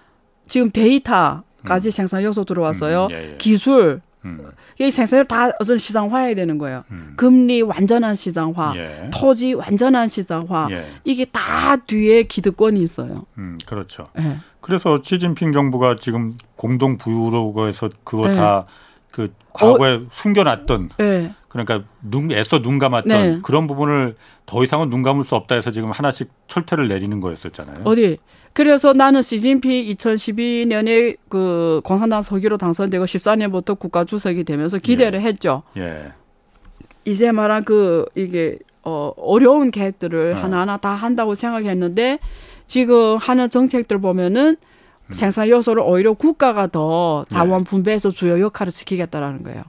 [0.47, 3.07] 지금 데이터까지 생산 요소 들어왔어요.
[3.07, 3.37] 음, 예, 예.
[3.39, 4.51] 기술 음.
[4.79, 6.85] 이 생산을 다 어떤 시장화해야 되는 거예요.
[6.91, 7.15] 음.
[7.17, 9.11] 금리 완전한 시장화, 예.
[9.13, 10.69] 토지 완전한 시장화.
[10.71, 10.87] 예.
[11.05, 13.25] 이게 다 뒤에 기득권이 있어요.
[13.39, 14.07] 음, 그렇죠.
[14.19, 14.39] 예.
[14.63, 18.35] 그래서 시진핑 정부가 지금 공동 부유로 해서 그거 네.
[18.37, 21.35] 다그 과거에 숨겨놨던 예.
[21.49, 23.39] 그러니까 눈 애써 눈 감았던 네.
[23.43, 27.83] 그런 부분을 더 이상은 눈 감을 수 없다 해서 지금 하나씩 철퇴를 내리는 거였었잖아요.
[27.85, 28.17] 어디?
[28.55, 35.63] 그래서 나는 시진핑 2012년에 그 공산당 서기로 당선되고 14년부터 국가 주석이 되면서 기대를 했죠.
[35.77, 36.13] 예.
[37.05, 40.41] 이제 말한 그 이게 어 어려운 계획들을 네.
[40.41, 42.19] 하나하나 다 한다고 생각했는데
[42.67, 44.57] 지금 하는 정책들 보면은
[45.11, 49.63] 생산 요소를 오히려 국가가 더 자원 분배해서 주요 역할을 지키겠다라는 거예요.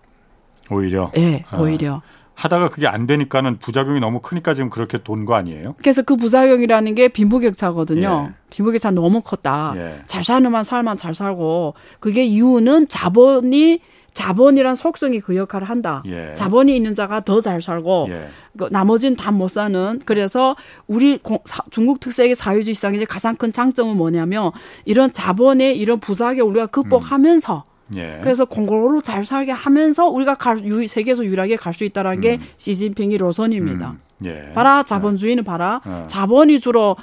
[0.71, 1.57] 오히려 예, 아.
[1.57, 2.01] 오히려.
[2.35, 5.75] 하다가 그게 안 되니까는 부작용이 너무 크니까 지금 그렇게 돈 거 아니에요?
[5.77, 8.29] 그래서 그 부작용이라는 게 빈부격차거든요.
[8.29, 8.33] 예.
[8.49, 9.73] 빈부격차 너무 컸다.
[9.75, 10.01] 예.
[10.07, 13.81] 잘 사는만 살만 잘 살고 그게 이유는 자본이
[14.13, 16.03] 자본이란 속성이 그 역할을 한다.
[16.05, 16.33] 예.
[16.35, 18.27] 자본이 있는 자가 더 잘 살고 예.
[18.57, 20.55] 그 나머지는 다 못 사는 그래서
[20.87, 24.51] 우리 공- 사- 중국 특색의 사회주의 시장의 이제 가장 큰 장점은 뭐냐면
[24.85, 28.19] 이런 자본의 이런 부작용 우리가 극복하면서 예.
[28.23, 33.17] 그래서 공고로 잘 살게 하면서 우리가 갈, 유, 세계에서 유일하게 갈 수 있다라는 게 시진핑이
[33.17, 33.89] 로선입니다.
[33.91, 34.51] 음, 예.
[34.53, 36.05] 봐라 자본주의는 봐라 어.
[36.07, 36.95] 자본이 주로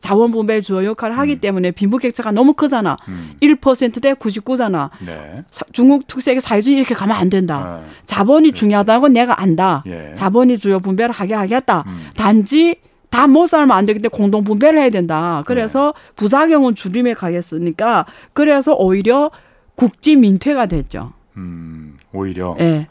[0.00, 2.96] 자원 분배 주요 역할을 하기 때문에 빈부격차가 너무 크잖아.
[3.08, 3.34] 음.
[3.42, 4.90] 1%대 99잖아.
[5.04, 5.44] 네.
[5.72, 7.82] 중국 특색의 사회주의 이렇게 가면 안 된다.
[7.82, 7.84] 어.
[8.06, 9.82] 자본이 중요하다는 건 내가 안다.
[9.86, 10.14] 예.
[10.14, 11.84] 자본이 주요 분배를 하게 하겠다.
[11.86, 12.10] 음.
[12.16, 12.76] 단지
[13.10, 15.42] 다못 살면 안 되기 때문에 공동 분배를 해야 된다.
[15.46, 16.12] 그래서 네.
[16.16, 19.30] 부작용은 줄임에 가겠으니까 그래서 오히려
[19.74, 21.12] 국지 민퇴가 됐죠.
[21.36, 22.56] 음, 오히려.
[22.60, 22.88] 예.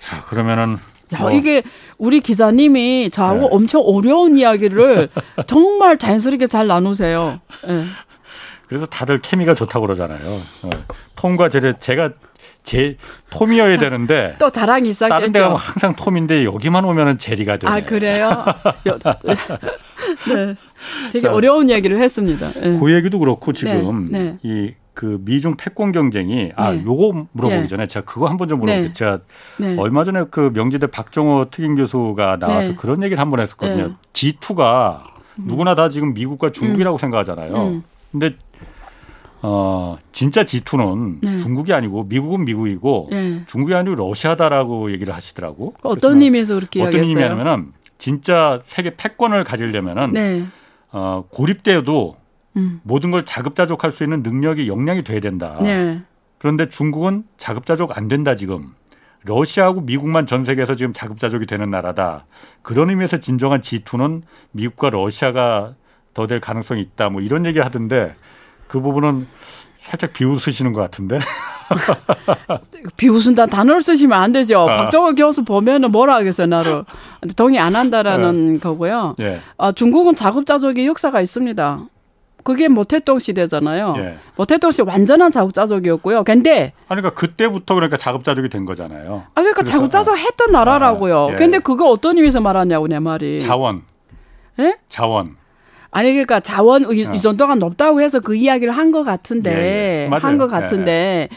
[0.00, 0.78] 자, 그러면은
[1.14, 1.62] 야, 뭐, 이게
[1.96, 3.48] 우리 기자님이 저하고 네.
[3.50, 5.08] 엄청 어려운 이야기를
[5.46, 7.40] 정말 자연스럽게 잘 나누세요.
[7.68, 7.84] 예.
[8.68, 10.20] 그래서 다들 케미가 좋다고 그러잖아요.
[10.28, 10.70] 어.
[11.16, 12.10] 톰과 제레 제가
[12.64, 12.98] 제
[13.30, 15.72] 톰이어야 되는데 또 자랑이 다른 데 가면 시작됐죠.
[15.72, 17.72] 항상 톰인데 여기만 오면은 제리가 되네.
[17.72, 18.44] 아, 그래요?
[18.86, 18.98] 여-
[20.34, 20.54] 네.
[21.12, 22.48] 되게 자, 어려운 이야기를 했습니다.
[22.62, 22.78] 예.
[22.78, 24.38] 그 얘기도 그렇고 지금 네, 네.
[24.42, 26.82] 이 그 미중 패권 경쟁이 아 네.
[26.84, 27.68] 요거 물어보기 네.
[27.68, 28.88] 전에 제가 그거 한번 좀 물어볼게요.
[28.88, 28.92] 네.
[28.92, 29.20] 제가
[29.58, 29.76] 네.
[29.78, 32.74] 얼마 전에 그 명지대 박정호 특임 교수가 나와서 네.
[32.74, 33.86] 그런 얘기를 한 번 했었거든요.
[33.90, 33.94] 네.
[34.12, 35.02] G2가
[35.36, 37.54] 누구나 다 지금 미국과 중국이라고 생각하잖아요.
[37.54, 37.84] 음.
[38.10, 38.34] 근데
[39.40, 41.38] 어 진짜 G2는 네.
[41.38, 43.42] 중국이 아니고 미국은 미국이고 예.
[43.46, 45.74] 중국이 아니고 러시아다라고 얘기를 하시더라고.
[45.84, 47.02] 어떤 그래서 의미에서 그렇게 어떤?
[47.02, 50.44] 의미냐면은 진짜 세계 패권을 가지려면은 네.
[50.90, 52.16] 어, 고립돼도
[52.56, 52.80] 음.
[52.82, 55.58] 모든 걸 자급자족할 수 있는 능력이 역량이 돼야 된다.
[55.62, 56.00] 네.
[56.38, 58.74] 그런데 중국은 자급자족 안 된다 지금.
[59.24, 62.24] 러시아하고 미국만 전 세계에서 지금 자급자족이 되는 나라다.
[62.62, 65.74] 그런 의미에서 진정한 G2는 미국과 러시아가
[66.14, 67.10] 더 될 가능성이 있다.
[67.10, 68.14] 뭐 이런 얘기 하던데
[68.66, 69.26] 그 부분은
[69.82, 71.18] 살짝 비웃으시는 것 같은데.
[72.96, 74.68] 비웃은다 단어를 쓰시면 안 되죠.
[74.68, 74.76] 아.
[74.84, 76.84] 박정호 교수 보면은 뭐라 하겠어요, 나를.
[77.36, 79.16] 동의 안 한다라는 거고요.
[79.20, 79.40] 예.
[79.58, 81.86] 아, 중국은 자급자족의 역사가 있습니다.
[82.48, 83.94] 그게 모태동 시대잖아요.
[83.98, 84.16] 예.
[84.36, 86.24] 모태동 시대 완전한 자급자족이었고요.
[86.24, 89.24] 근데 아니, 그러니까 그때부터 그러니까 자급자족이 된 거잖아요.
[89.34, 91.26] 아 그러니까 그래서, 자급자족 했던 나라라고요.
[91.26, 91.36] 아, 예.
[91.36, 93.38] 근데 그거 어떤 의미에서 말하냐고 내 말이.
[93.38, 93.82] 자원,
[94.60, 94.78] 예?
[94.88, 95.36] 자원.
[95.90, 97.12] 아니 그러니까 자원 의, 어.
[97.12, 100.08] 의존도가 높다고 해서 그 이야기를 한것 예, 같은데 예.
[100.08, 100.22] 맞아요.
[100.22, 101.28] 한것 같은데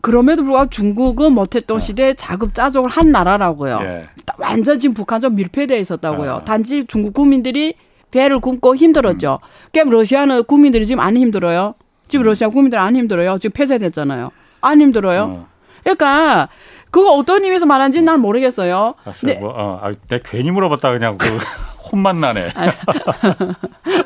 [0.00, 3.78] 그럼에도 불구하고 중국은 모태동 시대에 자급자족을 한 나라라고요.
[3.82, 4.06] 예.
[4.38, 6.32] 완전 지금 북한좀 밀폐되어 있었다고요.
[6.32, 6.44] 아.
[6.44, 7.74] 단지 중국 국민들이
[8.16, 9.40] 배를 굶고 힘들었죠.
[9.72, 11.74] 그럼 러시아는 국민들이 지금 안 힘들어요.
[12.08, 13.36] 지금 러시아 국민들 안 힘들어요.
[13.38, 14.30] 지금 폐쇄됐잖아요.
[14.62, 15.22] 안 힘들어요.
[15.22, 15.46] 어.
[15.82, 16.48] 그러니까
[16.90, 18.94] 그거 어떤 의미에서 말하는지 난 모르겠어요.
[19.04, 19.32] 알았어요.
[19.32, 19.38] 네.
[19.38, 21.26] 뭐, 어, 아, 내가 괜히 물어봤다 그냥 그
[21.92, 22.48] 혼만 나네.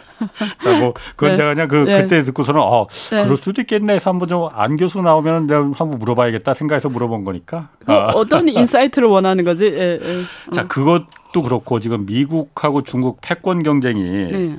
[0.62, 1.36] 자, 뭐 그건 네.
[1.36, 2.02] 제가 그냥 그 네.
[2.02, 3.24] 그때 듣고서는 어 네.
[3.24, 7.68] 그럴 수도 있겠네 해서 한번 좀 안 교수 나오면 내가 한번 물어봐야겠다 생각해서 물어본 거니까.
[7.84, 8.06] 그 아.
[8.14, 9.66] 어떤 insight를 원하는 거지?
[9.66, 10.22] 예, 예.
[10.52, 14.56] 자 그것도 그렇고 지금 미국하고 중국 패권 경쟁이 네.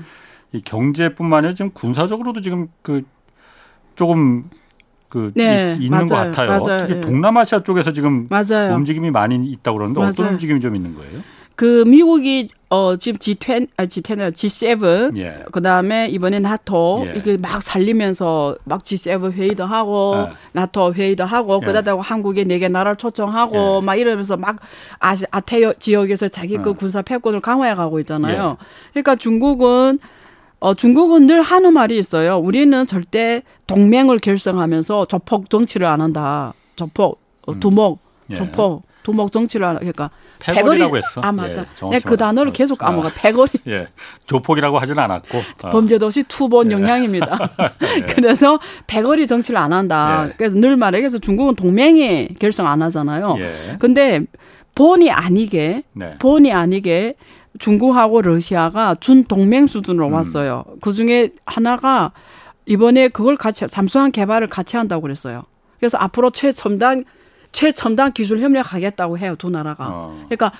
[0.54, 3.04] 이 경제뿐만 아니라 지금 군사적으로도 지금 그
[3.96, 4.50] 조금
[5.10, 6.32] 그 네, 이- 있는 것 맞아요.
[6.32, 6.50] 같아요.
[6.60, 6.88] 맞아요.
[6.88, 7.02] 특히 예.
[7.02, 8.74] 동남아시아 쪽에서 지금 맞아요.
[8.76, 10.34] 움직임이 많이 있다고 그러는데 어떤 맞아요.
[10.34, 11.20] 움직임이 좀 있는 거예요?
[11.62, 15.44] 그 미국이 어 지금 G20 아 G10 G7 예.
[15.52, 17.20] 그다음에 이번에 나토 예.
[17.20, 20.34] 이게 막 살리면서 막 G7 회의도 하고 예.
[20.54, 21.68] 나토 회의도 하고 예.
[21.68, 23.86] 그러다가 한국에 네 개 나라를 초청하고 예.
[23.86, 24.56] 막 이러면서 막
[24.98, 26.74] 아시, 아태 지역에서 자기 그 예.
[26.74, 28.58] 군사 패권을 강화해 가고 있잖아요.
[28.94, 30.00] 그러니까 중국은
[30.62, 32.40] 어 중국은 늘 하는 말이 있어요.
[32.40, 36.56] 우리는 절대 동맹을 결성하면서 조폭 정치를 안 한다.
[36.76, 38.00] 조폭 어, 두목
[38.32, 38.36] 예.
[38.36, 40.10] 조폭 두목 정치를 안 그러니까
[40.44, 41.22] 패거리라고 했어.
[41.22, 41.66] 아 맞다.
[41.86, 42.52] 예, 내가 그 단어를.
[42.54, 43.08] 계속 까먹어.
[43.08, 43.52] 아, 패거리.
[43.68, 43.88] 예.
[44.26, 45.38] 조폭이라고 하진 않았고.
[45.64, 47.50] 아, 범죄도시 투본 영향입니다.
[48.16, 50.28] 그래서 패거리 정치를 안 한다.
[50.28, 50.34] 예.
[50.38, 51.00] 그래서 늘 말해.
[51.00, 53.36] 그래서 중국은 동맹이 결성 안 하잖아요.
[53.40, 53.78] 예.
[53.80, 54.22] 근데
[54.76, 56.16] 본의 아니게 네.
[56.20, 57.16] 본의 아니게
[57.60, 60.14] 중국하고 러시아가 준 동맹 수준으로 음.
[60.14, 60.64] 왔어요.
[60.82, 62.12] 그 중에 하나가
[62.66, 65.44] 이번에 그걸 같이 잠수함 개발을 같이 한다고 그랬어요.
[65.80, 67.04] 그래서 앞으로 최첨단
[67.52, 69.88] 최첨단 기술 협력하겠다고 해요 두 나라가.
[69.90, 70.26] 어.
[70.30, 70.52] 그러니까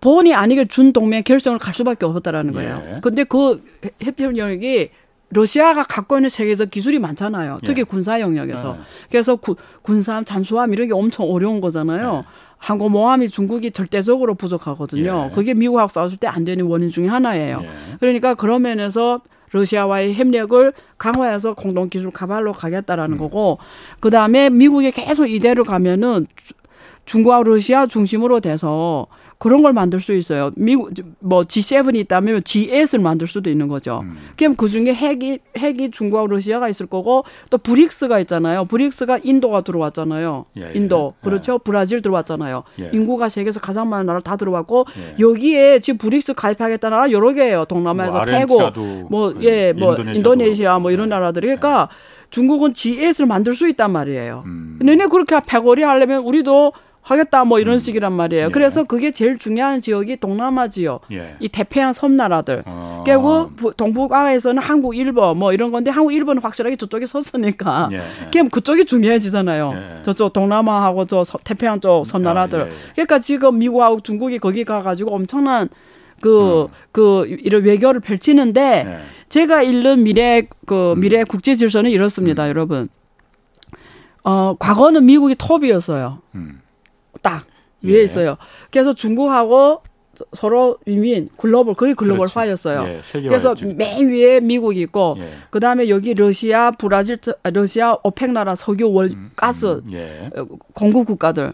[0.00, 2.82] 본의 아니게 준 동맹 결정을 갈 수밖에 없었다라는 거예요.
[2.86, 2.98] 예.
[3.00, 3.62] 근데 그
[4.02, 4.90] 해협력이
[5.30, 7.60] 러시아가 갖고 있는 세계에서 기술이 많잖아요.
[7.64, 7.84] 특히 예.
[7.84, 8.76] 군사 영역에서.
[8.78, 8.82] 예.
[9.10, 12.24] 그래서 구, 군함, 잠수함 이런 게 엄청 어려운 거잖아요.
[12.26, 12.32] 예.
[12.58, 15.28] 항공모함이 중국이 절대적으로 부족하거든요.
[15.30, 15.34] 예.
[15.34, 17.60] 그게 미국하고 싸웠을 때 안 되는 원인 중에 하나예요.
[17.62, 17.96] 예.
[18.00, 19.20] 그러니까 그런 면에서
[19.52, 23.18] 러시아와의 협력을 강화해서 공동 기술 가발로 가겠다라는 음.
[23.18, 23.58] 거고
[24.00, 26.54] 그다음에 미국이 계속 이대로 가면은 주-
[27.04, 29.06] 중국하고 러시아 중심으로 돼서
[29.42, 30.52] 그런 걸 만들 수 있어요.
[30.54, 34.02] 미국 뭐 G7이 있다면 G8을 만들 수도 있는 거죠.
[34.04, 34.16] 음.
[34.38, 38.66] 그럼 그 중에 핵이 핵이 중국하고 러시아가 있을 거고 또 브릭스가 있잖아요.
[38.66, 40.44] 브릭스가 인도가 들어왔잖아요.
[40.58, 40.72] 예, 예.
[40.76, 41.24] 인도 예.
[41.24, 41.58] 그렇죠.
[41.58, 42.62] 브라질 들어왔잖아요.
[42.82, 42.90] 예.
[42.92, 45.16] 인구가 세계에서 가장 많은 나라 다 들어왔고 예.
[45.18, 47.64] 여기에 지금 브릭스 가입하겠다는 나라 여러 개예요.
[47.64, 49.96] 동남아에서 뭐 태국, 아르헨티나도, 뭐 예, 예, 뭐.
[49.96, 51.10] 인도네시아 뭐 이런 예.
[51.10, 51.88] 나라들이 그러니까
[52.30, 54.44] 중국은 G8을 만들 수 있단 말이에요.
[54.46, 54.78] 음.
[54.80, 58.46] 너네 그렇게 패거리 하려면 우리도 하겠다 뭐 이런 식이란 말이에요.
[58.46, 58.48] 예.
[58.50, 61.02] 그래서 그게 제일 중요한 지역이 동남아 지역.
[61.10, 61.34] 예.
[61.40, 62.62] 이 태평양 섬나라들.
[62.64, 63.02] 어.
[63.04, 67.88] 그리고 부- 동북아에서는 한국, 일본 뭐 이런 건데 한국, 일본은 확실하게 저쪽에 섰으니까.
[67.92, 68.02] 예, 예.
[68.32, 69.72] 그럼 그쪽이 중요해지잖아요.
[69.98, 70.02] 예.
[70.04, 72.62] 저쪽 동남아하고 저 서- 태평양 쪽 섬나라들.
[72.62, 72.74] 아, 예, 예.
[72.94, 75.68] 그러니까 지금 미국하고 중국이 거기 가가지고 엄청난
[76.20, 78.98] 그, 그, 이런 외교를 펼치는데 예.
[79.28, 82.88] 제가 읽는 미래, 그, 미래 국제 질서는 이렇습니다, 여러분.
[84.22, 86.20] 어, 과거는 미국이 톱이었어요.
[86.36, 86.60] 음.
[87.20, 87.44] 딱
[87.82, 88.02] 위에 예.
[88.04, 88.36] 있어요.
[88.70, 89.82] 그래서 중국하고
[90.14, 92.82] 서- 서로 위민 글로벌 거의 글로벌화였어요.
[92.84, 93.08] 그렇지.
[93.16, 93.28] 예.
[93.28, 95.30] 그래서 맨 위에 미국이 있고 예.
[95.50, 100.30] 그다음에 여기 러시아, 브라질, 아, 러시아 오펙 나라 석유, 월, 가스 예.
[100.36, 101.52] 어, 공급 국가들.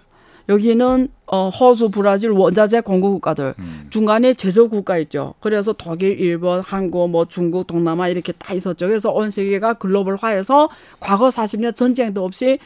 [0.51, 3.55] 여기는 어 호주, 브라질 원자재 공급 국가들.
[3.59, 3.87] 음.
[3.91, 5.35] 중간에 제조 국가 있죠.
[5.41, 8.87] 그래서 독일, 일본, 한국, 뭐 중국, 동남아 이렇게 다 있었죠.
[8.89, 12.59] 그래서 온 세계가 글로벌화해서 과거 40년 전쟁도 없이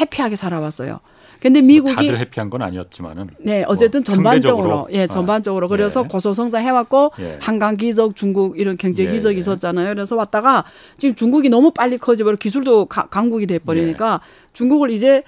[0.00, 0.98] 해피하게 살아왔어요.
[1.40, 4.88] 근데 미국이 다들 해피한 건 아니었지만은 네, 어쨌든 뭐 전반적으로.
[4.90, 5.66] 예, 전반적으로.
[5.66, 6.08] 아, 그래서 예.
[6.08, 7.38] 고소성장 해왔고, 예.
[7.40, 9.40] 한강 기적, 중국 이런 경제 예, 기적이 예.
[9.40, 9.94] 있었잖아요.
[9.94, 10.64] 그래서 왔다가
[10.96, 14.48] 지금 중국이 너무 빨리 커지버려 기술도 가- 강국이 돼버리니까 예.
[14.52, 15.22] 중국을 이제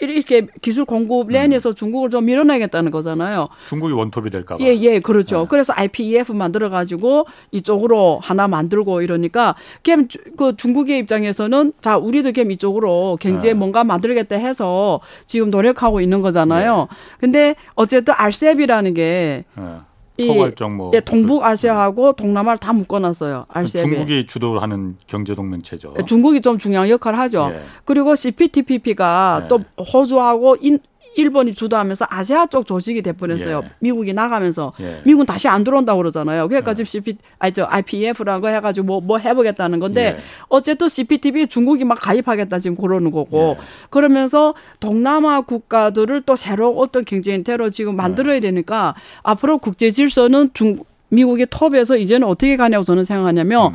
[0.00, 1.32] 이렇게 기술 공급 음.
[1.32, 3.48] 랜에서 중국을 좀 밀어내겠다는 거잖아요.
[3.68, 4.64] 중국이 원톱이 될까 봐.
[4.64, 5.40] 예, 예, 그렇죠.
[5.40, 5.46] 네.
[5.48, 10.06] 그래서 IPEF 만들어 가지고 이쪽으로 하나 만들고 이러니까 캠,
[10.36, 13.58] 그 중국의 입장에서는 자, 우리도 캠 이쪽으로 경제에 네.
[13.58, 16.88] 뭔가 만들겠다 해서 지금 노력하고 있는 거잖아요.
[16.90, 16.96] 네.
[17.18, 19.62] 근데 어쨌든 RCEP이라는 게 예.
[19.62, 19.87] 이-
[20.26, 23.46] 포괄적 뭐 예, 동북아시아하고 동남아를 다 묶어놨어요.
[23.48, 23.88] 그 RCEP.
[23.88, 25.94] 중국이 주도하는 경제 동맹체죠.
[26.00, 27.50] 예, 중국이 좀 중요한 역할을 하죠.
[27.52, 27.62] 예.
[27.84, 29.48] 그리고 CPTPP가 네.
[29.48, 30.80] 또 호주하고 인,
[31.16, 33.62] 일본이 주도하면서 아시아 쪽 조직이 돼 버렸어요.
[33.64, 33.70] 예.
[33.80, 35.02] 미국이 나가면서 예.
[35.04, 36.48] 미국은 다시 안 들어온다고 그러잖아요.
[36.48, 40.22] 그러니까 지금 CP 아니 저 IPF라고 해 가지고 뭐뭐 해보겠다는 건데 예.
[40.48, 43.64] 어쨌든 CPTP 중국이 막 가입하겠다 지금 그러는 거고 예.
[43.90, 50.78] 그러면서 동남아 국가들을 또 새로 어떤 경제 형태로 지금 만들어야 되니까 앞으로 국제 질서는 중
[51.10, 53.72] 미국의 톱에서 이제는 어떻게 가냐고 저는 생각하냐면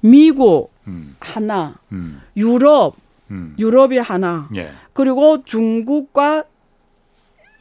[0.00, 2.96] 미국 음, 하나, 음, 유럽
[3.30, 3.54] 음.
[3.58, 4.72] 유럽이 하나 예.
[4.92, 6.44] 그리고 중국과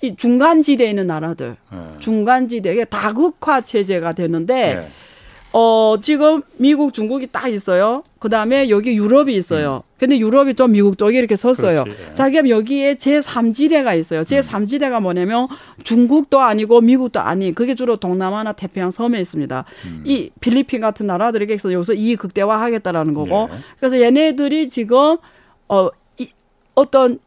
[0.02, 1.78] 이 중간 지대에 있는 나라들 예.
[2.00, 4.90] 중간 지대에 다국화 체제가 되는데 예.
[5.54, 10.98] 어 지금 미국 중국이 딱 있어요 그 다음에 여기 유럽이 있어요 근데 유럽이 좀 미국
[10.98, 11.84] 쪽에 이렇게 섰어요.
[11.84, 12.14] 그렇지, 예.
[12.16, 14.22] 자, 그럼 여기에 제3지대가 있어요.
[14.22, 15.48] 제3지대가 뭐냐면
[15.84, 19.64] 중국도 아니고 미국도 아닌 그게 주로 동남아나 태평양 섬에 있습니다.
[19.86, 20.04] 음.
[20.04, 23.50] 이 필리핀 같은 나라들에게 서 여기서 이 극대화 하겠다라는 거고.
[23.54, 23.58] 예.
[23.78, 25.18] 그래서 얘네들이 지금
[25.70, 26.32] 어 이,
[26.74, 27.20] 어떤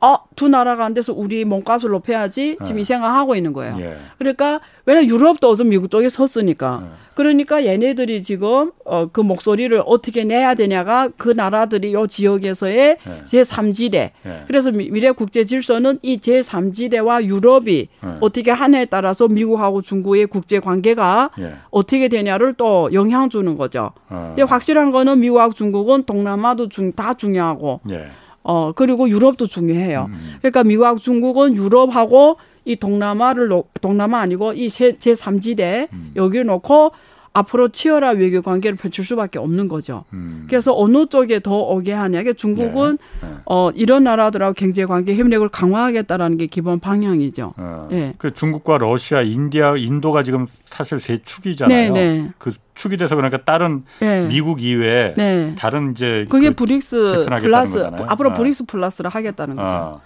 [0.00, 3.76] 어, 두 나라가 안 돼서 우리 몸값을 높여야지 지금 이 생각하고 있는 거예요.
[3.80, 3.96] 예.
[4.18, 6.80] 그러니까 왜냐 면 유럽도 어서 미국 쪽에 섰으니까.
[6.84, 6.88] 네.
[7.14, 13.22] 그러니까 얘네들이 지금 어 그 목소리를 어떻게 내야 되냐가 그 나라들이 요 지역에서의 네.
[13.24, 13.94] 제3지대.
[14.24, 14.44] 예.
[14.46, 18.08] 그래서 미- 미래 국제 질서는 이 제3지대와 유럽이 네.
[18.20, 21.54] 어떻게 하냐에 따라서 미국하고 중국의 국제 관계가 예.
[21.70, 23.90] 어떻게 되냐를 또 영향 주는 거죠.
[24.10, 24.34] 어.
[24.36, 28.06] 근데 확실한 거는 미국하고 중국은 동남아도 중, 다 중요하고 예.
[28.50, 30.06] 어 그리고 유럽도 중요해요.
[30.08, 30.36] 음.
[30.40, 36.12] 그러니까 미국하고 중국은 유럽하고 이 동남아를 놓, 동남아 아니고 이 제 3지대 음.
[36.16, 36.92] 여기를 놓고
[37.38, 40.04] 앞으로 치열한 외교 관계를 펼칠 수밖에 없는 거죠.
[40.12, 40.46] 음.
[40.48, 42.22] 그래서 어느 쪽에 더 오게 하냐.
[42.36, 43.28] 중국은 네.
[43.28, 43.34] 네.
[43.46, 47.54] 어 이런 나라들하고 경제 관계 협력을 강화하겠다라는 게 기본 방향이죠.
[47.56, 47.88] 어.
[47.92, 48.14] 예.
[48.18, 51.92] 그 중국과 러시아, 인디아, 인도가 지금 사실 세 축이잖아요.
[51.92, 52.30] 네, 네.
[52.38, 54.26] 그 축이 돼서 그러니까 다른 네.
[54.26, 55.54] 미국 이외에 네.
[55.58, 58.06] 다른 이제 그게 그, 브릭스 플러스 거잖아요.
[58.08, 58.34] 앞으로 아.
[58.34, 59.68] 브릭스 플러스를 하겠다는 거죠.
[59.68, 60.00] 아,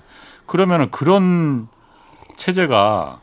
[0.47, 1.69] 그러면은 그런
[2.37, 3.21] 체제가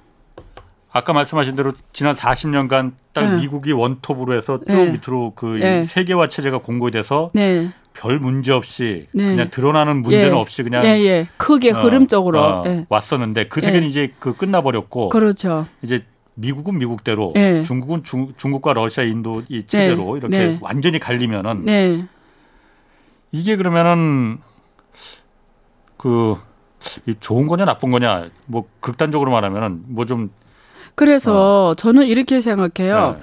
[0.92, 3.42] 아까 말씀하신 대로 지난 40년간 딱 네.
[3.42, 4.92] 미국이 원톱으로 해서 쭉 네.
[4.92, 5.86] 밑으로 그 네.
[5.86, 7.70] 세계화 체제가 공고히 돼서 네.
[7.94, 9.32] 별 문제 없이 네.
[9.32, 10.32] 그냥 드러나는 문제는 예.
[10.32, 11.28] 없이 그냥 예, 예.
[11.38, 12.40] 크게 어, 흐름적으로.
[12.40, 12.86] 어, 예.
[12.90, 13.88] 왔었는데 그 세계는 예.
[13.88, 15.68] 이제 그 끝나버렸고 그렇죠.
[15.82, 17.64] 이제 미국은 미국대로 예.
[17.64, 20.58] 중국은 중, 중국과 러시아, 인도 이 체제로 이렇게 네.
[20.62, 22.06] 완전히 갈리면은 네.
[23.32, 24.38] 이게 그러면은
[25.98, 30.32] 그이 좋은 거냐 나쁜 거냐 뭐 극단적으로 말하면은 뭐 좀
[31.00, 33.16] 그래서 저는 이렇게 생각해요.
[33.18, 33.22] 네.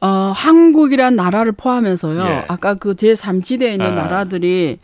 [0.00, 2.20] 어, 한국이란 나라를 포함해서요.
[2.20, 2.44] 예.
[2.48, 3.90] 아까 그 제3지대에 있는 아.
[3.92, 4.80] 나라들이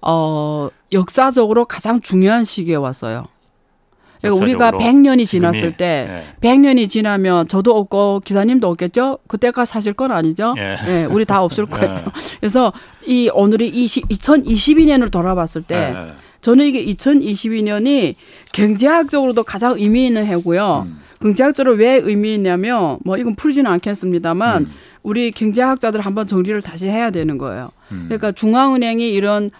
[0.00, 3.26] 어, 역사적으로 가장 중요한 시기에 왔어요.
[4.22, 6.48] 그러니까 우리가 역사적으로 100년이 지금이, 지났을 때 예.
[6.48, 9.18] 100년이 지나면 저도 없고 기사님도 없겠죠?
[9.28, 10.54] 그때가 사실 건 아니죠?
[10.56, 11.04] 예.
[11.10, 11.96] 우리 다 없을 거예요.
[11.96, 12.04] 예.
[12.40, 12.72] 그래서
[13.06, 16.14] 이 오늘이 20, 2022년을 돌아봤을 때 예.
[16.42, 18.16] 저는 이게 2022년이
[18.52, 20.86] 경제학적으로도 가장 의미 있는 해고요.
[20.88, 20.98] 음.
[21.20, 24.72] 경제학적으로 왜 의미 있냐면 뭐 이건 풀지는 않겠습니다만 음.
[25.04, 27.70] 우리 경제학자들 한번 정리를 다시 해야 되는 거예요.
[27.92, 28.04] 음.
[28.08, 29.50] 그러니까 중앙은행이 이런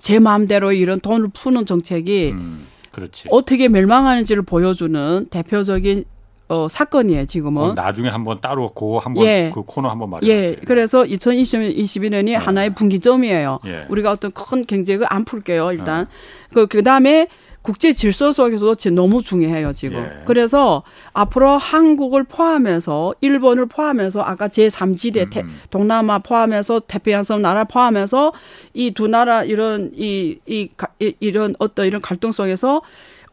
[0.00, 2.66] 제 마음대로 이런 돈을 푸는 정책이 음.
[2.92, 3.28] 그렇지.
[3.30, 6.04] 어떻게 멸망하는지를 보여주는 대표적인
[6.48, 7.74] 어, 사건이에요, 지금은.
[7.74, 9.50] 나중에 한번 따로 그거 한번 예.
[9.54, 10.26] 그 코너 한번 말해.
[10.28, 13.60] 예, 그래서 2022년이 하나의 분기점이에요.
[13.66, 13.86] 예.
[13.88, 16.06] 우리가 어떤 큰 경제를 안 풀게요, 일단.
[16.52, 17.28] 그, 그 다음에
[17.60, 19.98] 국제 질서 속에서도 너무 중요해요, 지금.
[19.98, 20.22] 예.
[20.24, 25.60] 그래서 앞으로 한국을 포함해서, 일본을 포함해서, 아까 제3지대, 태, 음.
[25.68, 28.32] 동남아 포함해서, 태평양섬 나라 포함해서,
[28.72, 32.80] 이 두 나라 이런, 이, 이, 가- 이, 이런 어떤 이런 갈등 속에서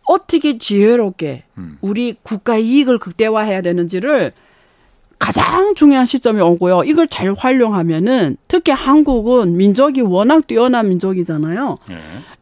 [0.06, 1.78] 어떻게 지혜롭게 음.
[1.82, 4.34] 우리 국가 이익을 극대화해야 되는지를
[5.18, 6.84] 가장 중요한 시점이 오고요.
[6.84, 11.78] 이걸 잘 활용하면은 특히 한국은 민족이 워낙 뛰어난 민족이잖아요.
[11.90, 11.96] 예.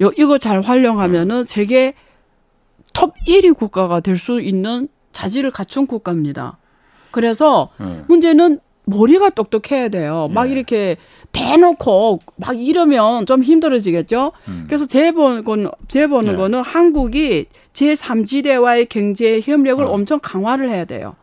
[0.05, 1.93] 요- 이거 잘 활용하면은 세계
[2.93, 6.57] 톱 1위 국가가 될 수 있는 자질을 갖춘 국가입니다.
[7.11, 8.03] 그래서 예.
[8.07, 10.27] 문제는 머리가 똑똑해야 돼요.
[10.31, 10.51] 막 예.
[10.51, 10.97] 이렇게
[11.31, 14.31] 대놓고 막 이러면 좀 힘들어지겠죠.
[14.47, 14.65] 음.
[14.67, 16.37] 그래서 제 보는 건, 제 보는 네.
[16.37, 19.91] 거는 한국이 제3지대와의 경제 협력을 어.
[19.91, 21.15] 엄청 강화를 해야 돼요.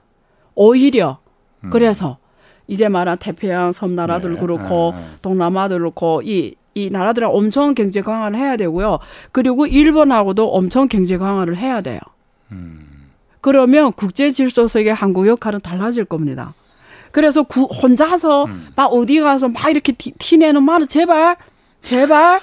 [0.55, 1.18] 오히려.
[1.64, 1.70] 음.
[1.70, 2.18] 그래서
[2.66, 4.38] 이제 말한 태평양 섬나라들 네.
[4.38, 5.07] 그렇고 네, 네.
[5.23, 8.99] 동남아들 그렇고 이, 이 나라들은 엄청 경제 강화를 해야 되고요.
[9.33, 12.01] 그리고 일본하고도 엄청 경제 강화를 해야 돼요.
[12.53, 12.87] 음.
[13.40, 16.55] 그러면 국제 질서 속의 한국 역할은 달라질 겁니다.
[17.12, 18.73] 그래서 구, 혼자서 음.
[18.77, 21.37] 막 어디 가서 막 이렇게 티, 티 내는 말은 제발
[21.83, 22.40] 제발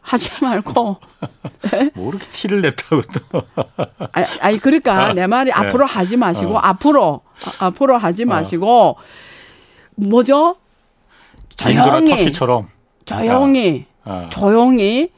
[0.00, 0.96] 하지 말고
[1.94, 3.42] 뭐 이렇게 티를 냈다고 또.
[4.12, 5.52] 아니, 아니 그러니까 내 말이 네.
[5.54, 6.58] 앞으로 하지 마시고 어.
[6.58, 7.20] 앞으로
[7.58, 8.96] 아, 앞으로 하지 마시고
[9.96, 10.56] 뭐죠?
[11.66, 12.68] 인도나 조용히 터키처럼.
[13.04, 14.28] 조용히 아.
[14.30, 15.10] 조용히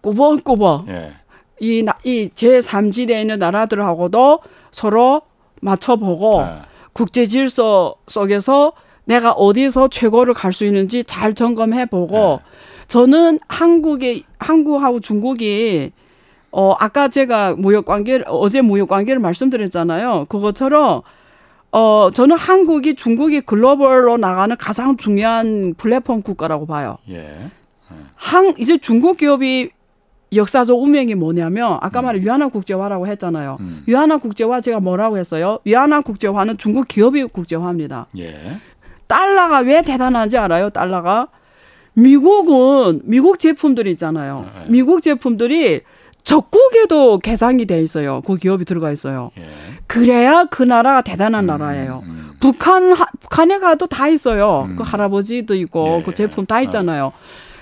[0.00, 1.12] 꾸벅꾸벅 예.
[1.60, 4.40] 이, 나- 이 제3지대에 있는 나라들하고도
[4.72, 5.22] 서로
[5.60, 6.62] 맞춰보고 아.
[6.92, 8.72] 국제 질서 속에서
[9.04, 12.38] 내가 어디서 최고를 갈 수 있는지 잘 점검해 보고 네.
[12.88, 15.92] 저는 한국의 한국하고 중국이
[16.50, 20.26] 어 아까 제가 무역 관계 어제 무역 관계를 말씀드렸잖아요.
[20.28, 21.02] 그것처럼
[21.72, 26.96] 어 저는 한국이 중국이 글로벌로 나가는 가장 중요한 플랫폼 국가라고 봐요.
[27.10, 27.50] 예.
[28.16, 29.70] 한 이제 중국 기업이
[30.32, 33.56] 역사적 운명이 뭐냐면 아까 말한 위안화 국제화라고 했잖아요.
[33.60, 33.82] 음.
[33.86, 35.58] 위안화 국제화 제가 뭐라고 했어요?
[35.64, 38.06] 위안화 국제화는 중국 기업이 국제화입니다.
[38.18, 38.58] 예.
[39.06, 40.70] 달러가 왜 대단한지 알아요?
[40.70, 41.28] 달러가
[41.94, 44.46] 미국은 미국 제품들이 있잖아요.
[44.54, 44.64] 네.
[44.68, 45.80] 미국 제품들이
[46.22, 48.20] 적국에도 개상이 돼 있어요.
[48.20, 49.30] 그 기업이 들어가 있어요.
[49.38, 49.48] 예.
[49.86, 52.02] 그래야 그 나라가 대단한 나라예요.
[52.04, 54.66] 음, 북한 하, 북한에 가도 다 있어요.
[54.68, 54.76] 음.
[54.76, 56.14] 그 할아버지도 있고 예, 그 예.
[56.14, 57.12] 제품 다 있잖아요.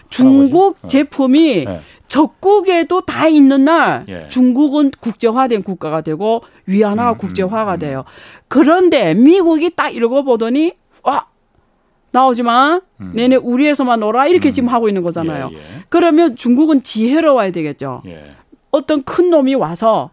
[0.08, 0.88] 중국 어.
[0.88, 1.80] 제품이 예.
[2.06, 4.28] 적국에도 다 있는 날 예.
[4.28, 8.04] 중국은 국제화된 국가가 되고 위안화가 음, 국제화가 음, 돼요.
[8.48, 11.26] 그런데 미국이 딱 읽어보더니 와
[12.12, 12.80] 나오지 마.
[13.00, 13.12] 음.
[13.14, 14.26] 내내 우리에서만 놀아.
[14.26, 14.52] 이렇게 음.
[14.52, 15.50] 지금 하고 있는 거잖아요.
[15.52, 15.62] 예, 예.
[15.88, 18.02] 그러면 중국은 지혜로워야 되겠죠.
[18.06, 18.32] 예.
[18.70, 20.10] 어떤 큰 놈이 와서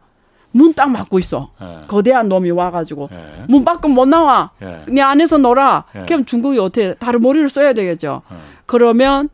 [0.51, 1.49] 문 딱 막고 있어.
[1.61, 1.85] 예.
[1.87, 3.45] 거대한 놈이 와가지고 예.
[3.47, 4.51] 문 밖은 못 나와.
[4.61, 4.81] 예.
[4.87, 5.85] 내 안에서 놀아.
[5.95, 6.05] 예.
[6.05, 8.21] 그럼 중국이 어떻게 다른 머리를 써야 되겠죠.
[8.31, 8.35] 예.
[8.65, 9.29] 그러면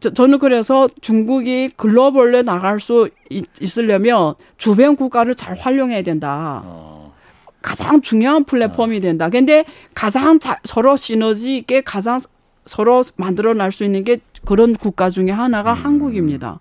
[0.00, 6.62] 저, 저는 그래서 중국이 글로벌로 나갈 수 있, 있으려면 주변 국가를 잘 활용해야 된다.
[6.64, 7.14] 어.
[7.62, 9.28] 가장 중요한 플랫폼이 된다.
[9.28, 12.20] 근데 가장 자, 서로 시너지 있게 가장
[12.66, 15.84] 서로 만들어 낼 수 있는 게 그런 국가 중에 하나가 음.
[15.84, 16.60] 한국입니다.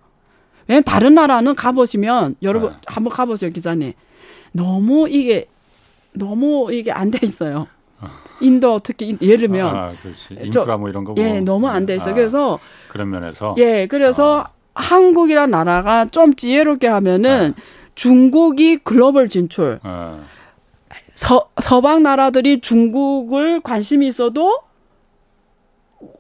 [0.67, 2.75] 왜냐면 다른 나라는 가보시면 여러분 네.
[2.87, 3.93] 한번 가보세요 기자님.
[4.51, 5.47] 너무 이게
[6.13, 7.67] 너무 이게 안 돼 있어요.
[8.41, 9.93] 인도 특히 인- 예를 들면 아,
[10.29, 11.13] 인프라 뭐 이런 거.
[11.17, 11.41] 예 뭐.
[11.41, 12.11] 너무 안 돼 있어 요.
[12.11, 14.49] 아, 그래서 그런 면에서 예 그래서 아.
[14.75, 17.55] 한국이란 나라가 좀 지혜롭게 하면은
[17.95, 20.23] 중국이 글로벌 진출 어.
[21.15, 24.59] 서, 서방 나라들이 중국을 관심이 있어도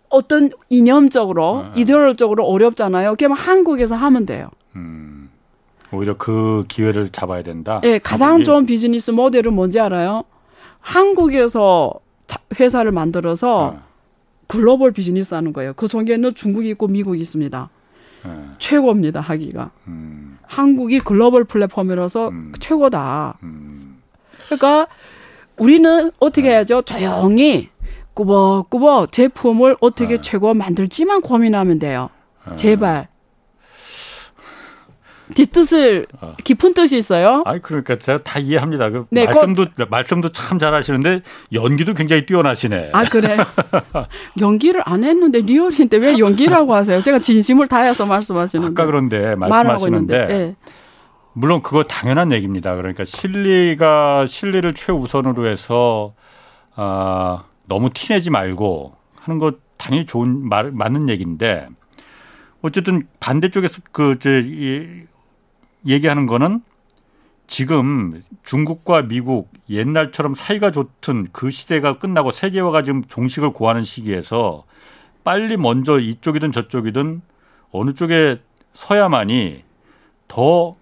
[0.09, 1.73] 어떤 이념적으로 아.
[1.75, 3.15] 이데올로적으로 어렵잖아요.
[3.17, 4.49] 그럼 한국에서 하면 돼요.
[4.75, 5.29] 음.
[5.91, 7.79] 오히려 그 기회를 잡아야 된다.
[7.83, 8.43] 예, 가장.
[8.43, 10.23] 좋은 비즈니스 모델은 뭔지 알아요?
[10.79, 11.93] 한국에서
[12.27, 13.83] 자- 회사를 만들어서 어.
[14.47, 15.73] 글로벌 비즈니스 하는 거예요.
[15.73, 17.69] 그 속에는 중국이 있고 미국이 있습니다.
[18.25, 18.29] 예.
[18.57, 19.71] 최고입니다, 하기가.
[19.87, 20.37] 음.
[20.43, 22.51] 한국이 글로벌 플랫폼이라서 음.
[22.59, 23.37] 최고다.
[23.43, 24.01] 음.
[24.45, 24.87] 그러니까
[25.57, 26.83] 우리는 어떻게 해야죠?
[26.83, 27.69] 조용히
[28.13, 30.21] 꾸벅꾸벅 제품을 어떻게 네.
[30.21, 32.09] 최고 만들지만 고민하면 돼요.
[32.45, 32.55] 어.
[32.55, 33.09] 제발.
[35.35, 36.35] 뒷뜻을 어.
[36.43, 37.43] 깊은 뜻이 있어요.
[37.45, 38.89] 아니 그러니까 제가 다 이해합니다.
[38.89, 41.21] 그 네, 말씀도 말씀도 참 잘하시는데
[41.53, 42.91] 연기도 굉장히 뛰어나시네.
[42.93, 43.37] 아 그래.
[44.39, 47.01] 연기를 안 했는데 리얼인데 왜 연기라고 하세요?
[47.01, 48.81] 제가 진심을 다해서 말씀하시는데.
[48.81, 49.35] 아까 그런데.
[49.35, 50.55] 말씀하시는데 예.
[51.33, 52.75] 물론 그거 당연한 얘기입니다.
[52.75, 56.13] 그러니까 실리가 실리를 최우선으로 해서
[56.75, 61.67] 아, 너무 티내지 말고 하는 거 당연히 좋은 말 맞는 얘기인데
[62.61, 64.29] 어쨌든 반대쪽에서 그저
[65.87, 66.61] 얘기하는 거는
[67.47, 74.65] 지금 중국과 미국 옛날처럼 사이가 좋던 그 시대가 끝나고 세계화가 지금 종식을 고하는 시기에서
[75.23, 77.21] 빨리 먼저 이쪽이든 저쪽이든
[77.71, 78.41] 어느 쪽에
[78.73, 79.63] 서야만이
[80.27, 80.75] 더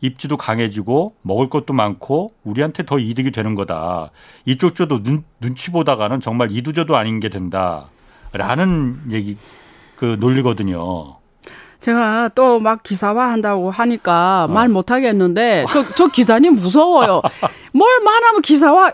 [0.00, 4.10] 입지도 강해지고 먹을 것도 많고 우리한테 더 이득이 되는 거다.
[4.44, 9.36] 이쪽 저도 눈, 눈치 보다가는 정말 이두저도 아닌 게 된다라는 얘기
[9.96, 11.21] 그 논리거든요.
[11.82, 14.52] 제가 또 막 기사화 한다고 하니까 어.
[14.52, 17.20] 말 못하겠는데 저, 저 기사님 무서워요.
[17.72, 18.92] 뭘 말하면 기사화.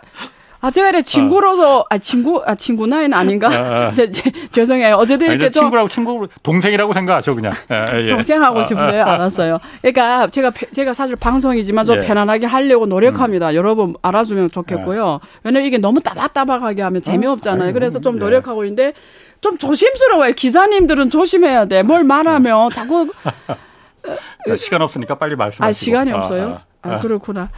[0.61, 3.47] 아, 제가 이래 친구로서, 아, 친구, 아, 친구 나이는 아닌가?
[3.49, 3.93] 아, 아.
[3.95, 4.97] 제, 제, 죄송해요.
[4.97, 7.53] 어제도 아니, 이렇게 좀 친구라고 친구 동생이라고 생각하죠 그냥.
[7.71, 8.09] 예, 예.
[8.09, 9.05] 동생 하고 아, 싶어요.
[9.05, 9.61] 알았어요.
[9.83, 12.01] 그러니까 제가 제가 사실 방송이지만 좀 예.
[12.01, 13.55] 편안하게 하려고 노력합니다.
[13.55, 15.21] 여러분 알아주면 좋겠고요.
[15.45, 17.67] 왜냐면 이게 너무 따박따박하게 하면 재미없잖아요.
[17.67, 18.19] 아이고, 그래서 좀 예.
[18.19, 18.95] 노력하고 있는데
[19.41, 20.33] 좀 조심스러워요.
[20.33, 21.83] 기자님들은 조심해야 돼.
[21.83, 23.13] 뭘 말하면 자꾸
[24.47, 25.65] 자, 시간 없으니까 빨리 말씀하시고.
[25.65, 26.61] 아 시간이 아, 없어요.
[26.83, 26.99] 아, 아, 아.
[27.01, 27.51] 그렇구나.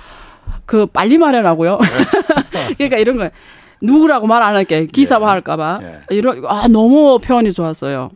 [0.67, 1.79] 그 빨리 말하라고요.
[2.77, 3.31] 그러니까 이런 거
[3.83, 6.01] 누구라고 말 안 할게 기사화 할까봐 예.
[6.11, 8.11] 이런 아 너무 표현이 좋았어요.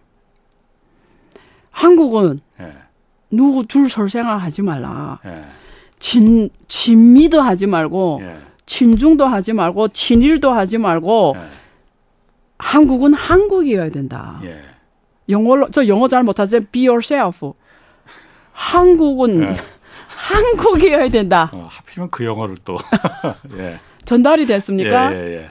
[1.71, 2.73] 한국은 예,
[3.31, 5.19] 누구 줄 설 생각하지 말라.
[5.27, 5.45] 예,
[5.99, 8.37] 친 친미도 하지 말고 예,
[8.67, 11.41] 친중도 하지 말고 친일도 하지 말고 예,
[12.59, 14.41] 한국은 한국이어야 된다.
[14.45, 14.61] 예.
[15.29, 17.53] 영어로 저 영어 잘 못하지만 be yourself.
[18.53, 19.55] 한국은 예.
[20.09, 21.51] 한국이어야 된다.
[21.53, 22.79] 어, 하필이면 그 영어를 또.
[23.59, 23.81] 예.
[24.05, 25.13] 전달이 됐습니까?
[25.15, 25.51] 예, 예, 예.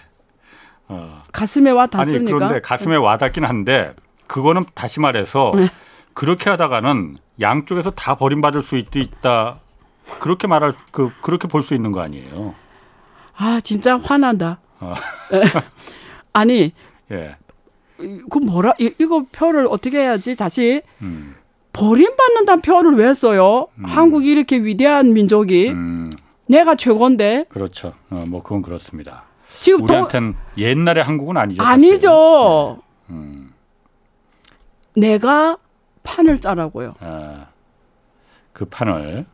[0.88, 1.24] 어.
[1.32, 2.38] 가슴에 와 아니 닿습니까?
[2.38, 3.92] 그런데 가슴에 와 닿긴 한데
[4.28, 5.68] 그거는 다시 말해서 네.
[6.14, 9.60] 그렇게 하다가는 양쪽에서 다 버림받을 수 있, 있다.
[10.20, 12.54] 그렇게 말할 그 그렇게 볼 수 있는 거 아니에요.
[13.36, 14.60] 아 진짜 화난다.
[14.80, 14.94] 어.
[16.34, 16.74] 아니
[17.12, 17.36] 예.
[17.98, 21.36] 그 뭐라 이, 이거 표를 어떻게 해야지 다시 음.
[21.74, 23.68] 버림받는다는 표현을 왜 써요?
[23.82, 26.12] 한국이 이렇게 위대한 민족이 음.
[26.48, 27.94] 내가 최고인데 그렇죠.
[28.10, 29.24] 어, 뭐 그건 그렇습니다.
[29.60, 31.64] 지금 더 우리한텐 옛날의 한국은 아니죠.
[31.64, 32.78] 아니죠.
[33.08, 33.16] 사실.
[33.16, 33.54] 음.
[34.96, 35.58] 내가
[36.04, 36.96] 판을 짜라고요.
[37.00, 37.48] 아,
[38.52, 39.26] 그 판을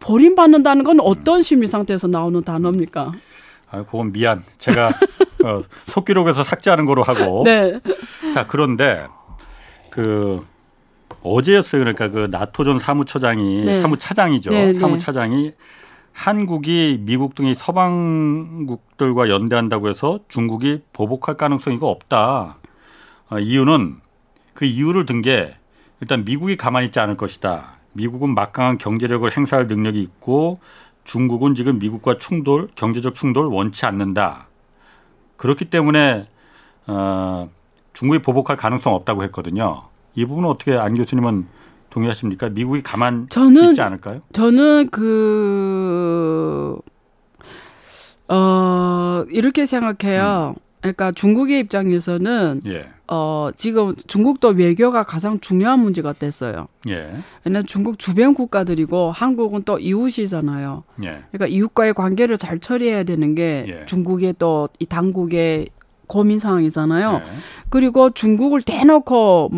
[0.00, 1.00] 버림받는다는 건 음.
[1.04, 3.12] 어떤 심리 상태에서 나오는 단어입니까?
[3.70, 4.42] 아, 그건 미안.
[4.58, 4.92] 제가
[5.44, 7.42] 어, 속기록에서 삭제하는 거로 하고.
[7.46, 7.80] 네.
[8.34, 9.06] 자, 그런데
[9.90, 10.44] 그
[11.22, 11.80] 어제였어요.
[11.82, 13.80] 그러니까 그 나토존 사무처장이 네.
[13.80, 14.50] 사무차장이죠.
[14.50, 14.80] 네, 네.
[14.80, 15.52] 사무차장이
[16.12, 22.56] 한국이 미국 등의 서방국들과 연대한다고 해서 중국이 보복할 가능성이 없다.
[23.30, 23.96] 어, 이유는
[24.54, 25.54] 그 이유를 든 게
[26.00, 27.74] 일단 미국이 가만히 있지 않을 것이다.
[27.92, 30.60] 미국은 막강한 경제력을 행사할 능력이 있고
[31.04, 34.46] 중국은 지금 미국과 충돌, 경제적 충돌 원치 않는다.
[35.40, 36.26] 그렇기 때문에
[36.86, 37.48] 어,
[37.94, 39.84] 중국이 보복할 가능성 없다고 했거든요.
[40.14, 41.46] 이 부분은 어떻게 안 교수님은
[41.88, 42.50] 동의하십니까?
[42.50, 44.20] 미국이 가만 저는 있지 않을까요?
[44.34, 46.78] 저는 그,
[48.28, 50.56] 어, 이렇게 생각해요.
[50.80, 56.68] 그러니까 중국의 입장에서는, 예, 어, 지금 중국도 외교가 가장 중요한 문제가 됐어요.
[56.88, 57.12] 예,
[57.44, 60.84] 왜냐면 중국 주변 국가들이고 한국은 또 이웃이잖아요.
[61.04, 63.86] 예, 그러니까 이웃과의 관계를 잘 처리해야 되는 게 예.
[63.86, 65.68] 중국의 또 이 당국의
[66.06, 67.20] 고민 상황이잖아요.
[67.22, 67.30] 예.
[67.68, 69.50] 그리고 중국을 대놓고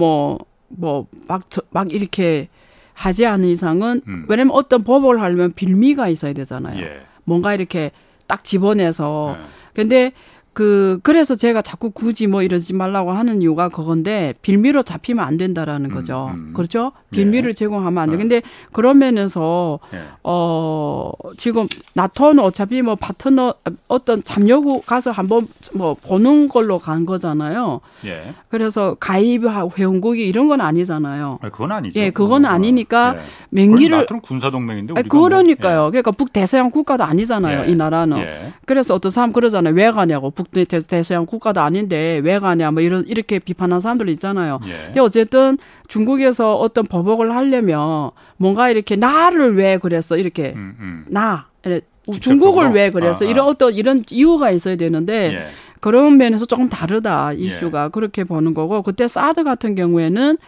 [0.79, 2.49] 뭐뭐막막 이렇게
[2.95, 4.27] 하지 않은 이상은 음.
[4.29, 6.83] 왜냐면 어떤 법을 하려면 빌미가 있어야 되잖아요.
[6.83, 7.01] 예.
[7.25, 7.91] 뭔가 이렇게
[8.27, 9.45] 딱 집어내서 예.
[9.75, 10.13] 근데
[10.53, 15.91] 그 그래서 제가 자꾸 굳이 뭐 이러지 말라고 하는 이유가 그건데 빌미로 잡히면 안 된다라는
[15.91, 16.31] 음, 거죠.
[16.35, 16.53] 음.
[16.55, 16.93] 그렇죠?
[17.13, 17.17] 예.
[17.17, 18.17] 빌미를 제공하면 안 돼.
[18.17, 18.19] 어.
[18.19, 18.43] 근데
[18.73, 20.03] 그런 면에서 예.
[20.23, 23.55] 어 지금 나토는 어차피 뭐 파트너
[23.89, 27.81] 어떤 잠여국 가서 한번 뭐 보는 걸로 간 거잖아요.
[28.05, 28.35] 예.
[28.49, 31.39] 그래서 가입하고 회원국이 이런 건 아니잖아요.
[31.41, 31.99] 아, 그건 아니죠.
[31.99, 33.23] 예, 그건 어, 아니니까 예.
[33.51, 35.91] 맹기를 나토는 군사 동맹인데 아, 우리가 뭐- 그러니까요.
[35.91, 37.67] 그러니까 북대서양 국가도 아니잖아요.
[37.67, 37.73] 예.
[37.73, 38.19] 이 나라는.
[38.19, 38.53] 예.
[38.67, 39.73] 그래서 어떤 사람 그러잖아요.
[39.75, 40.31] 왜 가냐고.
[40.51, 42.71] 북대서양 국가도 아닌데 왜 가냐.
[42.71, 44.61] 뭐 이런 이렇게 비판하는 사람들 있잖아요.
[44.67, 44.87] 예.
[44.87, 51.05] 근데 어쨌든 중국에서 어떤 보복을 하려면 뭔가 이렇게 나를 왜 그랬어 이렇게 음, 음.
[51.09, 51.47] 나?
[52.21, 53.31] 중국을 왜 그랬어 아, 아.
[53.31, 55.47] 이런 어떤 이런 이유가 있어야 되는데 예.
[55.81, 60.39] 그런 면에서 조금 다르다 이슈가 그렇게 보는 거고 그때 사드 같은 경우에는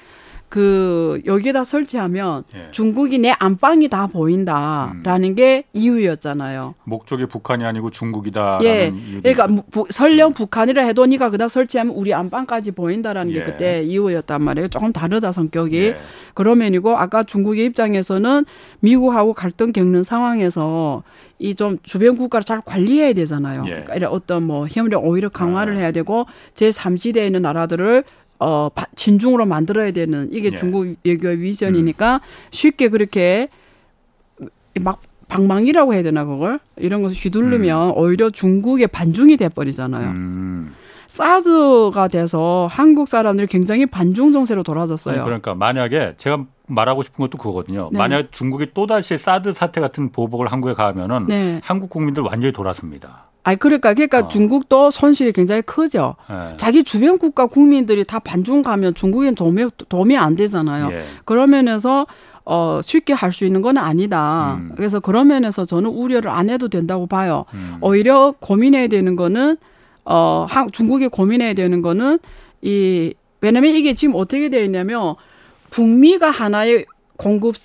[0.54, 2.68] 그 여기에다 설치하면 예.
[2.70, 6.76] 중국이 내 안방이 다 보인다라는 게 이유였잖아요.
[6.84, 12.70] 목적이 북한이 아니고 중국이다라는 예, 그러니까 부- 설령 북한이라 해도 니가 그다 설치하면 우리 안방까지
[12.70, 13.38] 보인다라는 예.
[13.40, 14.68] 게 그때 이유였단 말이에요.
[14.68, 15.76] 조금 다르다 성격이.
[15.76, 15.96] 예.
[16.34, 18.44] 그런 면이고 아까 중국의 입장에서는
[18.78, 21.02] 미국하고 갈등 겪는 상황에서
[21.40, 23.64] 이 좀 주변 국가를 잘 관리해야 되잖아요.
[23.66, 23.70] 예.
[23.70, 25.78] 그러니까 이런 어떤 뭐 협력 오히려 강화를 아.
[25.78, 28.04] 해야 되고 제 3지대에 있는 나라들을
[28.38, 30.56] 어 바- 진중으로 만들어야 되는 이게 예.
[30.56, 32.20] 중국 외교의 위전이니까
[32.50, 33.48] 쉽게 그렇게
[34.80, 40.10] 막 방망이라고 해야 되나 그걸 이런 것을 휘두르면 오히려 중국의 반중이 돼 버리잖아요.
[40.10, 40.74] 음.
[41.08, 45.14] 사드가 돼서 한국 사람들이 굉장히 반중 정세로 돌아섰어요.
[45.14, 47.88] 아니, 그러니까 만약에 제가 말하고 싶은 것도 그거거든요.
[47.92, 47.98] 네.
[47.98, 51.60] 만약 중국이 또 다시 사드 사태 같은 보복을 한국에 가하면은 네.
[51.62, 53.26] 한국 국민들 완전히 돌았습니다.
[53.44, 54.28] 아니 그러니까 그러니까 어.
[54.28, 56.16] 중국도 손실이 굉장히 크죠.
[56.30, 56.56] 예.
[56.56, 60.88] 자기 주변 국가 국민들이 다 반중 가면 중국엔 도움이 도움이 안 되잖아요.
[60.92, 61.04] 예.
[61.26, 62.06] 그런 면에서
[62.46, 64.56] 어 쉽게 할 수 있는 건 아니다.
[64.60, 64.72] 음.
[64.76, 67.44] 그래서 그런 면에서 저는 우려를 안 해도 된다고 봐요.
[67.52, 67.76] 음.
[67.82, 69.58] 오히려 고민해야 되는 거는
[70.06, 72.18] 어 한- 중국이 고민해야 되는 거는
[72.62, 75.16] 이 왜냐면 이게 지금 어떻게 되어 있냐면
[75.70, 76.86] 북미가 하나의
[77.18, 77.56] 공급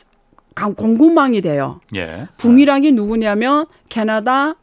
[0.55, 1.80] 강- 공급망이 돼요.
[1.95, 2.25] 예.
[2.38, 4.55] 북미랑이 누구냐면 캐나다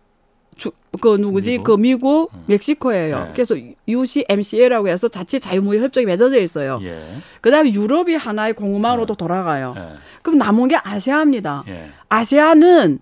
[0.56, 1.64] 주, 그 누구지 미국?
[1.64, 3.24] 그 미국 멕시코예요.
[3.24, 3.30] 네.
[3.32, 3.54] 그래서
[3.86, 6.80] UCMCA라고 해서 자체 자유무역 협정이 맺어져 있어요.
[6.82, 7.02] 예.
[7.42, 9.74] 그다음에 유럽이 하나의 공급망으로도 돌아가요.
[9.76, 9.82] 예.
[10.22, 11.64] 그럼 남은 게 아시아입니다.
[11.68, 11.90] 예.
[12.08, 13.00] 아시아는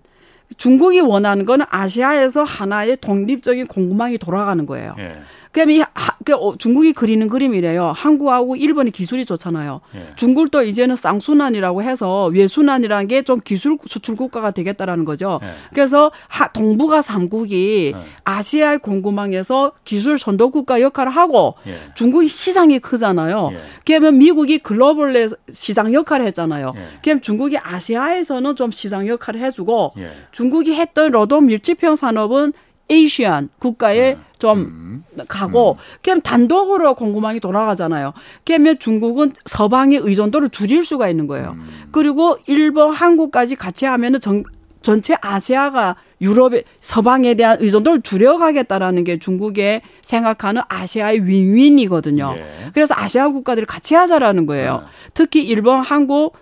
[0.57, 4.95] 중국이 원하는 거는 아시아에서 하나의 독립적인 공급망이 돌아가는 거예요.
[4.99, 5.15] 예.
[5.57, 7.93] 이 하- 그 어, 중국이 그리는 그림이래요.
[7.95, 9.79] 한국하고 일본이 기술이 좋잖아요.
[9.95, 10.07] 예.
[10.15, 15.39] 중국도 이제는 쌍순환이라고 해서 외순환이라는 게 좀 기술 수출 국가가 되겠다라는 거죠.
[15.43, 15.47] 예.
[15.73, 18.01] 그래서 하, 동북아 삼국이 네.
[18.25, 21.77] 아시아의 공급망에서 기술 선도 국가 역할을 하고 예.
[21.95, 23.51] 중국이 시장이 크잖아요.
[23.53, 23.57] 예.
[23.85, 26.73] 그러면 미국이 글로벌 시장 역할을 했잖아요.
[26.75, 26.81] 예.
[27.03, 30.11] 그럼 중국이 아시아에서는 좀 시장 역할을 해주고 예.
[30.31, 32.53] 중국이 했던 노동 밀집형 산업은
[32.89, 35.03] 에이시안 국가에 좀 음.
[35.27, 38.13] 가고 그럼 단독으로 공급망이 돌아가잖아요.
[38.45, 41.55] 그러면 중국은 서방의 의존도를 줄일 수가 있는 거예요.
[41.57, 41.87] 음.
[41.91, 44.43] 그리고 일본, 한국까지 같이 하면은 전,
[44.81, 52.35] 전체 아시아가 유럽의 서방에 대한 의존도를 줄여가겠다라는 게 중국의 생각하는 아시아의 윈윈이거든요.
[52.37, 52.69] 예.
[52.73, 54.81] 그래서 아시아 국가들이 같이 하자라는 거예요.
[54.81, 54.85] 네.
[55.13, 56.33] 특히 일본, 한국,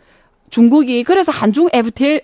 [0.54, 2.22] 중국이 그래서 한중 FTA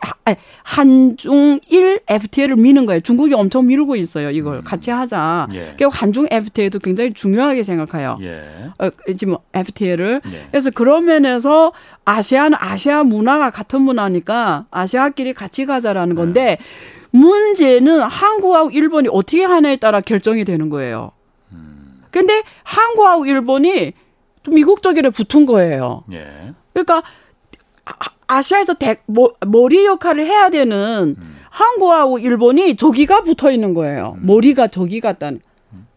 [0.62, 3.00] 한중일 FTA를 미는 거예요.
[3.00, 4.30] 중국이 엄청 밀고 있어요.
[4.30, 5.48] 이걸 같이 하자.
[5.50, 5.56] 음.
[5.56, 5.74] 예.
[5.76, 8.20] 그리고 한중 FTA도 굉장히 중요하게 생각해요.
[8.22, 8.70] 예.
[8.78, 10.22] 어, 지금 FTA를.
[10.32, 10.48] 예.
[10.52, 11.74] 그래서 그런 면에서
[12.06, 16.22] 아시아는 아시아 문화가 같은 문화니까 아시아끼리 같이 가자라는 네.
[16.22, 16.58] 건데
[17.10, 21.14] 문제는 한국하고 일본이 어떻게 하냐에 따라 결정이 되는 거예요.
[21.52, 22.04] 음.
[22.12, 23.94] 근데 한국하고 일본이
[24.44, 26.04] 좀 미국 쪽에 붙은 거예요.
[26.12, 26.54] 예.
[26.74, 27.02] 그러니까
[28.28, 31.40] 아, 시아에서 대, 뭐, 머리 역할을 해야 되는 음.
[31.50, 34.16] 한국하고 일본이 저기가 붙어 있는 거예요.
[34.18, 34.26] 음.
[34.26, 35.42] 머리가 저기 갔다는.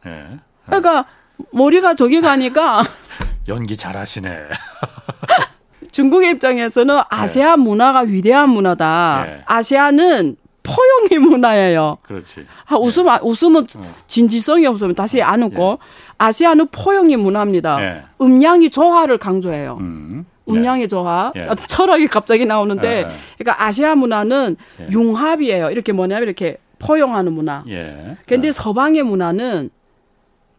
[0.07, 0.38] 예.
[0.66, 1.07] 그러니까
[1.51, 2.82] 머리가 저기 가니까
[3.49, 4.30] 연기 잘하시네.
[5.93, 7.03] 중국의 입장에서는 네.
[7.11, 7.64] 아세안 네.
[7.64, 9.24] 문화가 위대한 문화다.
[9.26, 9.43] 네.
[9.45, 11.99] 아세안은 포용의 문화예요.
[12.03, 12.47] 그렇지.
[12.66, 13.88] 아, 웃음, 네.
[13.88, 13.95] 어.
[14.07, 15.78] 진지성이 없으면 다시 안 웃고.
[15.82, 15.86] 예.
[16.18, 17.82] 아시아는 포용의 문화입니다.
[17.82, 18.03] 예.
[18.20, 19.76] 음양이 조화를 강조해요.
[19.80, 20.24] 음.
[20.49, 21.32] 음양의 조화.
[21.36, 21.45] 예.
[21.66, 23.07] 철학이 갑자기 나오는데, 예.
[23.38, 24.88] 그러니까 아시아 문화는 예.
[24.90, 25.70] 융합이에요.
[25.70, 27.64] 이렇게 뭐냐면 이렇게 포용하는 문화.
[27.68, 28.16] 예.
[28.26, 28.53] 근데 예.
[28.53, 29.70] 서방의 문화는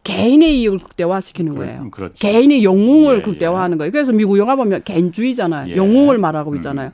[0.04, 1.90] 개인의 이익을 극대화시키는 거예요.
[1.90, 2.14] 그렇죠.
[2.18, 3.90] 개인의 영웅을 예, 극대화하는 거예요.
[3.90, 5.72] 그래서 미국 영화 보면 개인주의잖아요.
[5.72, 5.76] 예.
[5.76, 6.56] 영웅을 말하고 음.
[6.56, 6.92] 있잖아요.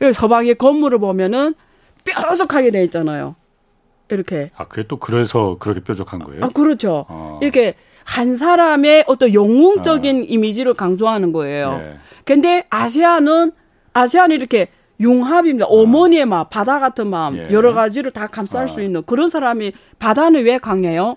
[0.00, 0.12] 음.
[0.12, 1.54] 서방의 건물을 보면은
[2.04, 3.34] 뾰족하게 돼 있잖아요.
[4.10, 4.50] 이렇게.
[4.56, 6.44] 아, 그게 또 그래서 그렇게 뾰족한 거예요?
[6.44, 7.06] 아, 그렇죠.
[7.08, 7.38] 어.
[7.42, 7.74] 이렇게
[8.04, 10.24] 한 사람의 어떤 영웅적인 어.
[10.28, 11.80] 이미지를 강조하는 거예요.
[11.82, 11.98] 예.
[12.24, 13.52] 근데 아시아는
[13.92, 14.68] 아시아는 이렇게
[15.00, 15.66] 융합입니다.
[15.66, 15.86] 어.
[15.86, 17.48] 머니의 마음, 바다 같은 마음, 예.
[17.50, 18.66] 여러 가지를 다 감쌀 어.
[18.66, 21.16] 수 있는 그런 사람이 바다는 왜 강해요?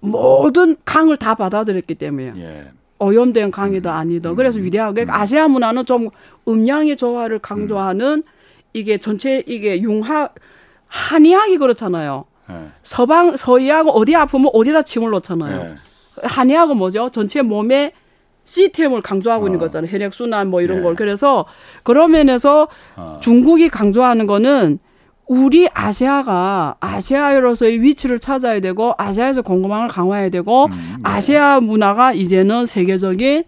[0.00, 2.32] 모든 강을 다 받아들였기 때문에.
[2.36, 2.68] 예.
[2.98, 3.96] 오염된 강이든 음.
[3.96, 4.36] 아니든.
[4.36, 4.64] 그래서 음.
[4.64, 4.94] 위대하고.
[4.94, 5.20] 그러니까 음.
[5.20, 6.08] 아시아 문화는 좀
[6.46, 8.22] 음양의 조화를 강조하는
[8.74, 10.34] 이게 전체 이게 융합,
[10.86, 12.26] 한의학이 그렇잖아요.
[12.50, 12.54] 예.
[12.82, 15.74] 서방, 서의학은 어디 아프면 어디다 침을 놓잖아요.
[16.22, 16.26] 예.
[16.26, 17.10] 한의학은 뭐죠?
[17.10, 17.92] 전체 몸에
[18.44, 19.48] 시스템을 강조하고 어.
[19.48, 19.90] 있는 거잖아요.
[19.90, 20.82] 혈액 순환 뭐 이런 예.
[20.82, 20.96] 걸.
[20.96, 21.46] 그래서
[21.82, 23.18] 그런 면에서 어.
[23.22, 24.78] 중국이 강조하는 거는
[25.26, 31.02] 우리 아시아가 아시아로서의 위치를 찾아야 되고 아시아에서 공급망을 강화해야 되고 음, 네.
[31.04, 33.44] 아시아 문화가 이제는 세계적인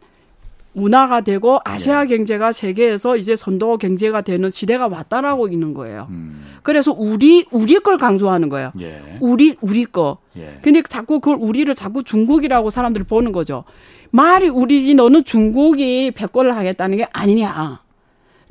[0.73, 2.17] 문화가 되고 아시아 네.
[2.17, 6.07] 경제가 세계에서 이제 선도 경제가 되는 시대가 왔다라고 있는 거예요.
[6.11, 6.45] 음.
[6.63, 8.71] 그래서 우리 우리 걸 강조하는 거예요.
[8.81, 9.19] 예.
[9.21, 10.19] 우리 우리 거.
[10.37, 10.59] 예.
[10.63, 13.65] 근데 자꾸 그걸 우리를 자꾸 중국이라고 사람들이 보는 거죠.
[14.11, 17.81] 말이 우리지 너는 중국이 백골을 하겠다는 게 아니냐.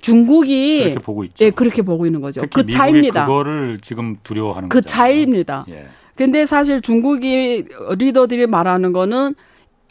[0.01, 1.45] 중국이 그렇게 보고 있죠.
[1.45, 2.41] 예, 그렇게 보고 있는 거죠.
[2.51, 3.25] 그 차이입니다.
[3.25, 4.97] 그거를 지금 두려워하는 그 거잖아요.
[4.97, 5.65] 차이입니다.
[5.69, 5.87] 예.
[6.15, 7.65] 근데 사실 중국이
[7.97, 9.35] 리더들이 말하는 거는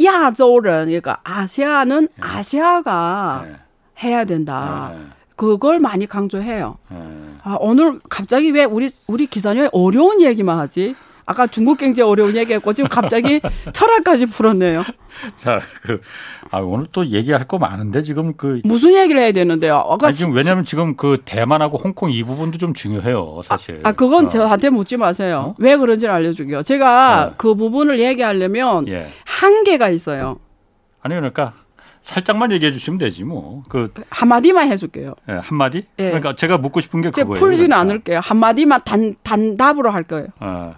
[0.02, 2.20] 야조는 그러니까 아시아는 예.
[2.20, 3.56] 아시아가 예.
[4.02, 4.92] 해야 된다.
[4.94, 5.00] 예.
[5.36, 6.76] 그걸 많이 강조해요.
[6.92, 6.96] 예.
[7.42, 10.94] 아, 오늘 갑자기 왜 우리 우리 기사님 어려운 얘기만 하지?
[11.30, 13.40] 아까 중국 경제 어려운 얘기했고 지금 갑자기
[13.72, 14.84] 철학까지 풀었네요.
[15.36, 16.00] 자, 그
[16.50, 19.76] 아, 오늘 또 얘기할 거 많은데 지금 그 무슨 얘기를 해야 되는데요?
[19.76, 23.80] 아까 아니, 지금 왜냐하면 지금 그 대만하고 홍콩 이 부분도 좀 중요해요, 사실.
[23.84, 24.28] 아, 아 그건 어.
[24.28, 25.50] 저한테 묻지 마세요.
[25.50, 25.54] 어?
[25.58, 26.64] 왜 그런지를 알려주게요.
[26.64, 27.34] 제가 어.
[27.36, 29.12] 그 부분을 얘기하려면 예.
[29.24, 30.40] 한계가 있어요.
[31.00, 31.54] 아니 그러니까
[32.02, 33.62] 살짝만 얘기해 주시면 되지 뭐.
[33.68, 35.14] 그 한마디만 해줄게요.
[35.28, 35.86] 예, 한마디?
[36.00, 36.06] 예.
[36.06, 37.34] 그러니까 제가 묻고 싶은 게 그거예요.
[37.34, 37.78] 풀지는 그러니까.
[37.78, 38.20] 않을게요.
[38.20, 40.26] 한마디만 단 단답으로 할 거예요.
[40.40, 40.74] 어.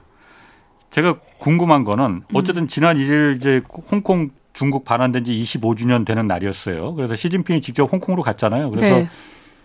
[0.92, 2.22] 제가 궁금한 거는 음.
[2.34, 6.94] 어쨌든 지난 1일 이제 홍콩 중국 반환된 지 25주년 되는 날이었어요.
[6.94, 8.70] 그래서 시진핑이 직접 홍콩으로 갔잖아요.
[8.70, 9.08] 그래서 네.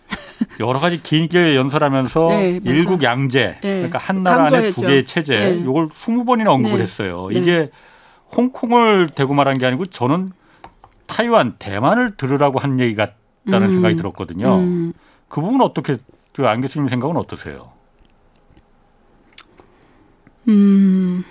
[0.62, 3.76] 여러 가지 길게 연설하면서 네, 일국 양제, 네.
[3.76, 5.58] 그러니까 한 나라 안에 두 개의 체제, 네.
[5.58, 6.84] 이걸 20번이나 언급을 네.
[6.84, 7.28] 했어요.
[7.30, 7.40] 네.
[7.40, 7.70] 이게
[8.34, 10.32] 홍콩을 대고 말한 게 아니고 저는
[11.08, 13.72] 타이완, 대만을 들으라고 한 얘기 같다는 음.
[13.74, 14.56] 생각이 들었거든요.
[14.60, 14.94] 음.
[15.28, 15.98] 그 부분 어떻게
[16.38, 17.72] 그 안 교수님 생각은 어떠세요?
[20.48, 21.24] 음.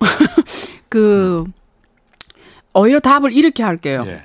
[0.88, 1.44] 그
[2.72, 4.04] 오히려 답을 이렇게 할게요.
[4.06, 4.22] 예.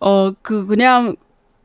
[0.00, 1.16] 어, 그 그냥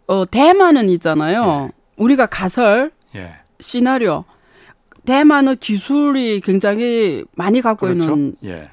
[0.07, 1.69] 어 대만은 있잖아요.
[1.69, 1.77] 예.
[1.97, 3.33] 우리가 가설 예.
[3.59, 4.25] 시나리오
[5.05, 8.03] 대만은 기술이 굉장히 많이 갖고 그렇죠?
[8.03, 8.69] 있는 예.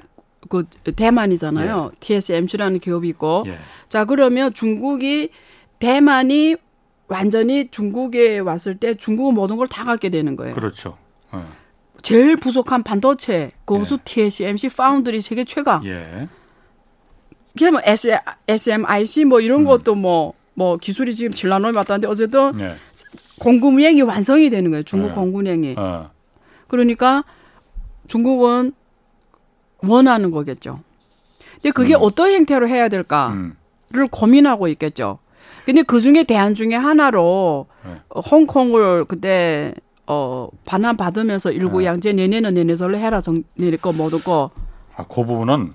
[0.49, 0.65] 그
[0.95, 1.91] 대만이잖아요.
[1.93, 1.99] 예.
[1.99, 3.45] TSMC라는 기업이 있고.
[3.47, 3.57] 예.
[3.87, 5.29] 자, 그러면 중국이
[5.79, 6.55] 대만이
[7.07, 10.55] 완전히 중국에 왔을 때 중국은 모든 걸 다 갖게 되는 거예요.
[10.55, 10.97] 그렇죠.
[11.31, 11.47] 어.
[12.01, 13.97] 제일 부족한 반도체, 고수 예.
[14.03, 15.83] TSMC, 파운드리 세계 최강.
[15.85, 16.27] 예.
[17.57, 17.81] 그냥 뭐
[18.47, 19.65] SMIC 뭐 이런 음.
[19.65, 22.75] 것도 뭐뭐 뭐 기술이 지금 진라노에 맞다는데 어쨌든 예.
[23.39, 24.83] 공급량이 완성이 되는 거예요.
[24.83, 25.11] 중국 예.
[25.13, 25.75] 공급량이.
[25.77, 26.11] 어.
[26.67, 27.23] 그러니까
[28.07, 28.73] 중국은
[29.83, 30.81] 원하는 거겠죠.
[31.55, 31.99] 근데 그게 음.
[32.01, 34.07] 어떤 형태로 해야 될까를 음.
[34.11, 35.19] 고민하고 있겠죠.
[35.65, 37.95] 근데 그 중에 대안 중에 하나로 네.
[38.31, 39.73] 홍콩을 그때
[40.07, 41.85] 어 반환 받으면서 일구 네.
[41.85, 44.51] 양제 내내는 내내설로 해라 정 내릴 거 모두 거.
[44.95, 45.73] 아, 그 부분은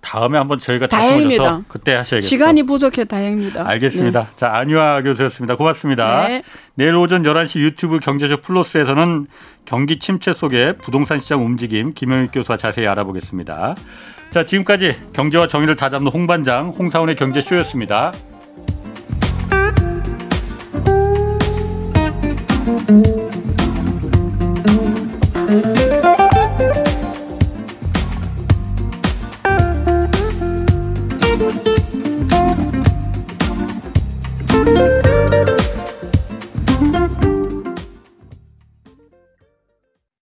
[0.00, 1.62] 다음에 한번 저희가 다행입니다.
[1.68, 2.26] 그때 하셔야겠죠.
[2.26, 3.66] 시간이 부족해 다행입니다.
[3.68, 4.20] 알겠습니다.
[4.20, 4.26] 네.
[4.36, 5.56] 자, 안유아 교수였습니다.
[5.56, 6.28] 고맙습니다.
[6.28, 6.42] 네.
[6.74, 9.26] 내일 오전 11시 유튜브 경제적 플러스에서는
[9.64, 13.76] 경기 침체 속에 부동산 시장 움직임 김영익 교수와 자세히 알아보겠습니다.
[14.30, 18.12] 자, 지금까지 경제와 정의를 다잡는 홍반장 홍사원의 경제쇼였습니다.
[22.64, 23.21] Thank you.